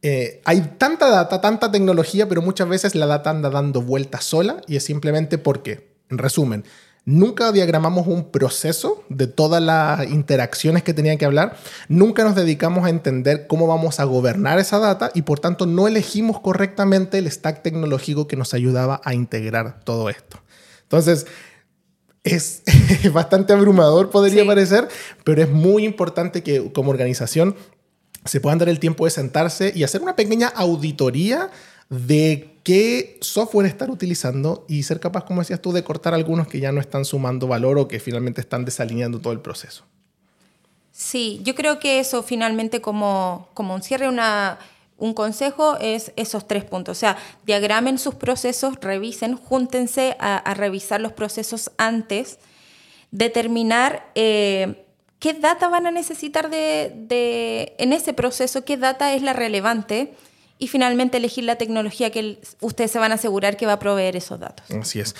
eh, 0.01 0.41
hay 0.45 0.75
tanta 0.78 1.10
data, 1.10 1.41
tanta 1.41 1.71
tecnología, 1.71 2.30
pero 2.30 2.43
muchas 2.43 2.69
veces 2.69 2.93
la 2.93 3.08
data 3.08 3.32
anda 3.32 3.49
dando 3.49 3.82
vueltas 3.82 4.23
sola 4.23 4.62
y 4.67 4.75
es 4.75 4.84
simplemente 4.84 5.39
porque, 5.39 5.95
en 6.10 6.19
resumen, 6.19 6.63
nunca 7.06 7.51
diagramamos 7.51 8.08
un 8.08 8.32
proceso 8.32 9.04
de 9.10 9.28
todas 9.28 9.62
las 9.62 10.08
interacciones 10.10 10.84
que 10.84 10.93
tenía 10.93 11.17
que 11.17 11.25
hablar, 11.25 11.58
nunca 11.88 12.23
nos 12.23 12.36
dedicamos 12.36 12.86
a 12.86 12.89
entender 12.89 13.47
cómo 13.47 13.67
vamos 13.67 13.99
a 13.99 14.04
gobernar 14.04 14.60
esa 14.60 14.80
data 14.80 15.12
y 15.13 15.21
por 15.21 15.39
tanto 15.39 15.65
no 15.65 15.88
elegimos 15.88 16.39
correctamente 16.39 17.19
el 17.19 17.32
stack 17.32 17.62
tecnológico 17.62 18.28
que 18.28 18.36
nos 18.36 18.54
ayudaba 18.54 19.01
a 19.04 19.13
integrar 19.13 19.80
todo 19.84 20.10
esto. 20.10 20.39
Entonces, 20.85 21.27
es 22.23 22.63
bastante 23.13 23.53
abrumador, 23.53 24.09
podría 24.09 24.45
parecer, 24.45 24.87
pero 25.23 25.41
es 25.41 25.49
muy 25.49 25.85
importante 25.85 26.43
que 26.43 26.71
como 26.73 26.89
organización 26.89 27.55
se 28.25 28.41
puedan 28.41 28.57
dar 28.57 28.69
el 28.69 28.79
tiempo 28.79 29.05
de 29.05 29.11
sentarse 29.11 29.71
y 29.75 29.83
hacer 29.83 30.01
una 30.01 30.15
pequeña 30.15 30.47
auditoría 30.47 31.51
de 31.89 32.59
qué 32.63 33.19
software 33.21 33.67
estar 33.67 33.91
utilizando 33.91 34.65
y 34.67 34.83
ser 34.83 34.99
capaz, 34.99 35.25
como 35.25 35.41
decías 35.41 35.61
tú, 35.61 35.71
de 35.71 35.83
cortar 35.83 36.15
algunos 36.15 36.47
que 36.47 36.59
ya 36.59 36.71
no 36.71 36.81
están 36.81 37.05
sumando 37.05 37.47
valor 37.47 37.77
o 37.77 37.87
que 37.87 37.99
finalmente 37.99 38.41
están 38.41 38.65
desalineando 38.65 39.19
todo 39.19 39.33
el 39.33 39.41
proceso. 39.41 39.85
Sí, 40.91 41.41
yo 41.43 41.53
creo 41.53 41.77
que 41.77 41.99
eso 41.99 42.23
finalmente 42.23 42.81
como, 42.81 43.49
como 43.53 43.75
un 43.75 43.83
cierre, 43.83 44.07
una, 44.07 44.57
un 44.97 45.13
consejo 45.13 45.77
es 45.79 46.12
esos 46.15 46.47
tres 46.47 46.63
puntos. 46.63 46.97
O 46.97 46.99
sea, 46.99 47.17
diagramen 47.45 47.97
sus 47.97 48.15
procesos, 48.15 48.75
revisen, 48.81 49.36
júntense 49.36 50.15
a, 50.19 50.53
revisar 50.53 51.01
los 51.01 51.13
procesos 51.13 51.71
antes, 51.77 52.39
determinar... 53.12 54.12
Eh, 54.15 54.81
qué 55.25 55.34
data 55.34 55.69
van 55.69 55.88
a 55.88 55.91
necesitar 55.91 56.51
de, 56.51 57.73
en 57.79 57.93
ese 57.93 58.13
proceso, 58.13 58.63
qué 58.63 58.77
data 58.77 59.13
es 59.15 59.23
la 59.23 59.34
relevante 59.34 60.13
y 60.60 60.67
finalmente 60.67 61.17
elegir 61.17 61.45
la 61.45 61.55
tecnología 61.55 62.12
que 62.12 62.39
ustedes 62.62 62.91
se 62.91 62.99
van 62.99 63.12
a 63.12 63.15
asegurar 63.15 63.58
que 63.58 63.65
va 63.65 63.73
a 63.73 63.79
proveer 63.79 64.15
esos 64.15 64.39
datos. 64.39 64.69
Así 64.69 64.99
es. 64.99 65.15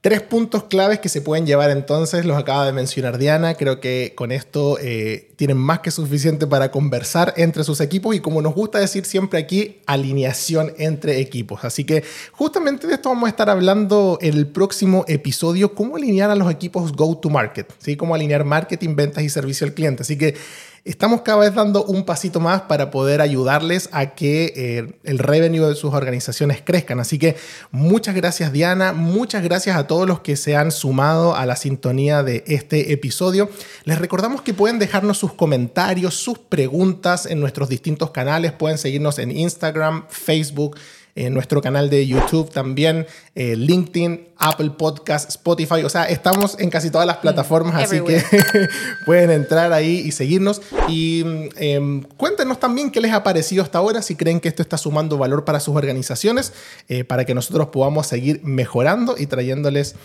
Tres 0.00 0.22
puntos 0.22 0.64
claves 0.64 1.00
que 1.00 1.08
se 1.08 1.20
pueden 1.22 1.44
llevar 1.44 1.70
entonces, 1.70 2.24
los 2.24 2.38
acaba 2.38 2.64
de 2.64 2.72
mencionar 2.72 3.18
Diana, 3.18 3.54
creo 3.54 3.80
que 3.80 4.12
con 4.14 4.30
esto 4.30 4.78
eh, 4.80 5.32
tienen 5.34 5.56
más 5.56 5.80
que 5.80 5.90
suficiente 5.90 6.46
para 6.46 6.70
conversar 6.70 7.34
entre 7.36 7.64
sus 7.64 7.80
equipos 7.80 8.14
y 8.14 8.20
como 8.20 8.40
nos 8.40 8.54
gusta 8.54 8.78
decir 8.78 9.04
siempre 9.04 9.40
aquí, 9.40 9.80
alineación 9.86 10.72
entre 10.78 11.18
equipos. 11.18 11.64
Así 11.64 11.82
que 11.82 12.04
justamente 12.30 12.86
de 12.86 12.94
esto 12.94 13.08
vamos 13.08 13.26
a 13.26 13.30
estar 13.30 13.50
hablando 13.50 14.20
en 14.20 14.36
el 14.36 14.46
próximo 14.46 15.04
episodio, 15.08 15.74
cómo 15.74 15.96
alinear 15.96 16.30
a 16.30 16.36
los 16.36 16.48
equipos 16.48 16.92
go-to-market, 16.92 17.72
¿sí? 17.78 17.96
cómo 17.96 18.14
alinear 18.14 18.44
marketing, 18.44 18.94
ventas 18.94 19.24
y 19.24 19.28
servicio 19.28 19.66
al 19.66 19.74
cliente. 19.74 20.02
Así 20.04 20.16
que 20.16 20.36
estamos 20.84 21.22
cada 21.22 21.38
vez 21.38 21.54
dando 21.54 21.84
un 21.84 22.04
pasito 22.04 22.40
más 22.40 22.62
para 22.62 22.90
poder 22.90 23.20
ayudarles 23.20 23.88
a 23.92 24.14
que 24.14 24.52
eh, 24.56 24.98
el 25.04 25.18
revenue 25.18 25.66
de 25.68 25.74
sus 25.74 25.94
organizaciones 25.94 26.62
crezcan. 26.64 27.00
Así 27.00 27.18
que 27.18 27.36
muchas 27.70 28.14
gracias 28.14 28.52
Diana, 28.52 28.92
muchas 28.92 29.42
gracias 29.42 29.76
a 29.76 29.86
todos 29.86 30.06
los 30.06 30.20
que 30.20 30.36
se 30.36 30.56
han 30.56 30.70
sumado 30.70 31.34
a 31.34 31.46
la 31.46 31.56
sintonía 31.56 32.22
de 32.22 32.44
este 32.46 32.92
episodio. 32.92 33.50
Les 33.84 33.98
recordamos 33.98 34.42
que 34.42 34.54
pueden 34.54 34.78
dejarnos 34.78 35.18
sus 35.18 35.32
comentarios, 35.32 36.14
sus 36.14 36.38
preguntas 36.38 37.26
en 37.26 37.40
nuestros 37.40 37.68
distintos 37.68 38.10
canales. 38.10 38.52
Pueden 38.52 38.78
seguirnos 38.78 39.18
en 39.18 39.30
Instagram, 39.30 40.06
Facebook 40.08 40.76
en 41.18 41.34
nuestro 41.34 41.60
canal 41.60 41.90
de 41.90 42.06
YouTube 42.06 42.50
también, 42.50 43.06
eh, 43.34 43.56
LinkedIn, 43.56 44.28
Apple 44.36 44.70
Podcast, 44.70 45.28
Spotify, 45.30 45.82
o 45.84 45.88
sea, 45.88 46.04
estamos 46.04 46.56
en 46.60 46.70
casi 46.70 46.90
todas 46.90 47.08
las 47.08 47.18
mm, 47.18 47.22
plataformas, 47.22 47.74
así 47.82 48.00
que 48.02 48.22
pueden 49.06 49.30
entrar 49.32 49.72
ahí 49.72 50.02
y 50.04 50.12
seguirnos. 50.12 50.62
Y 50.88 51.24
em, 51.56 52.02
cuéntenos 52.16 52.60
también 52.60 52.92
qué 52.92 53.00
les 53.00 53.12
ha 53.12 53.24
parecido 53.24 53.64
hasta 53.64 53.78
ahora, 53.78 54.00
si 54.00 54.14
creen 54.14 54.38
que 54.38 54.48
esto 54.48 54.62
está 54.62 54.78
sumando 54.78 55.18
valor 55.18 55.44
para 55.44 55.58
sus 55.58 55.74
organizaciones, 55.74 56.52
eh, 56.88 57.02
para 57.02 57.24
que 57.24 57.34
nosotros 57.34 57.68
podamos 57.68 58.06
seguir 58.06 58.40
mejorando 58.44 59.16
y 59.18 59.26
trayéndoles 59.26 59.96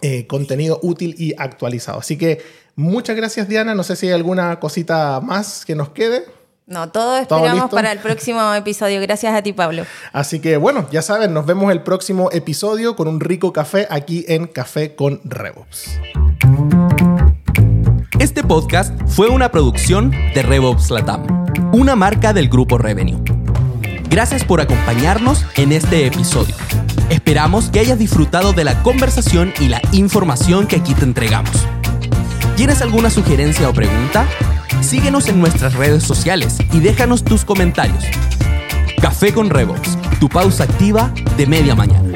eh, 0.00 0.26
contenido 0.26 0.80
útil 0.82 1.16
y 1.18 1.34
actualizado. 1.36 1.98
Así 1.98 2.16
que 2.16 2.40
muchas 2.76 3.14
gracias 3.14 3.46
Diana, 3.46 3.74
no 3.74 3.82
sé 3.82 3.94
si 3.94 4.06
hay 4.06 4.14
alguna 4.14 4.58
cosita 4.58 5.20
más 5.20 5.66
que 5.66 5.74
nos 5.74 5.90
quede. 5.90 6.39
No, 6.70 6.88
todo 6.88 7.16
esperamos 7.16 7.68
para 7.68 7.90
el 7.90 7.98
próximo 7.98 8.54
episodio. 8.54 9.00
Gracias 9.00 9.34
a 9.34 9.42
ti, 9.42 9.52
Pablo. 9.52 9.84
Así 10.12 10.38
que 10.38 10.56
bueno, 10.56 10.86
ya 10.92 11.02
saben, 11.02 11.34
nos 11.34 11.44
vemos 11.44 11.72
el 11.72 11.82
próximo 11.82 12.30
episodio 12.30 12.94
con 12.94 13.08
un 13.08 13.18
rico 13.18 13.52
café 13.52 13.88
aquí 13.90 14.24
en 14.28 14.46
Café 14.46 14.94
con 14.94 15.20
RevOps. 15.24 15.98
Este 18.20 18.44
podcast 18.44 18.94
fue 19.08 19.28
una 19.28 19.50
producción 19.50 20.12
de 20.12 20.42
RevOps 20.44 20.90
Latam, 20.90 21.26
una 21.72 21.96
marca 21.96 22.32
del 22.32 22.48
grupo 22.48 22.78
Revenue. 22.78 23.20
Gracias 24.08 24.44
por 24.44 24.60
acompañarnos 24.60 25.44
en 25.56 25.72
este 25.72 26.06
episodio. 26.06 26.54
Esperamos 27.08 27.68
que 27.70 27.80
hayas 27.80 27.98
disfrutado 27.98 28.52
de 28.52 28.62
la 28.62 28.80
conversación 28.84 29.52
y 29.58 29.66
la 29.66 29.82
información 29.90 30.68
que 30.68 30.76
aquí 30.76 30.94
te 30.94 31.02
entregamos. 31.02 31.66
¿Tienes 32.54 32.80
alguna 32.80 33.10
sugerencia 33.10 33.68
o 33.68 33.72
pregunta? 33.72 34.24
Síguenos 34.80 35.28
en 35.28 35.40
nuestras 35.40 35.74
redes 35.74 36.02
sociales 36.02 36.58
y 36.72 36.80
déjanos 36.80 37.22
tus 37.22 37.44
comentarios. 37.44 38.04
Café 39.00 39.32
con 39.32 39.50
Revox, 39.50 39.98
tu 40.18 40.28
pausa 40.28 40.64
activa 40.64 41.12
de 41.36 41.46
media 41.46 41.74
mañana. 41.74 42.08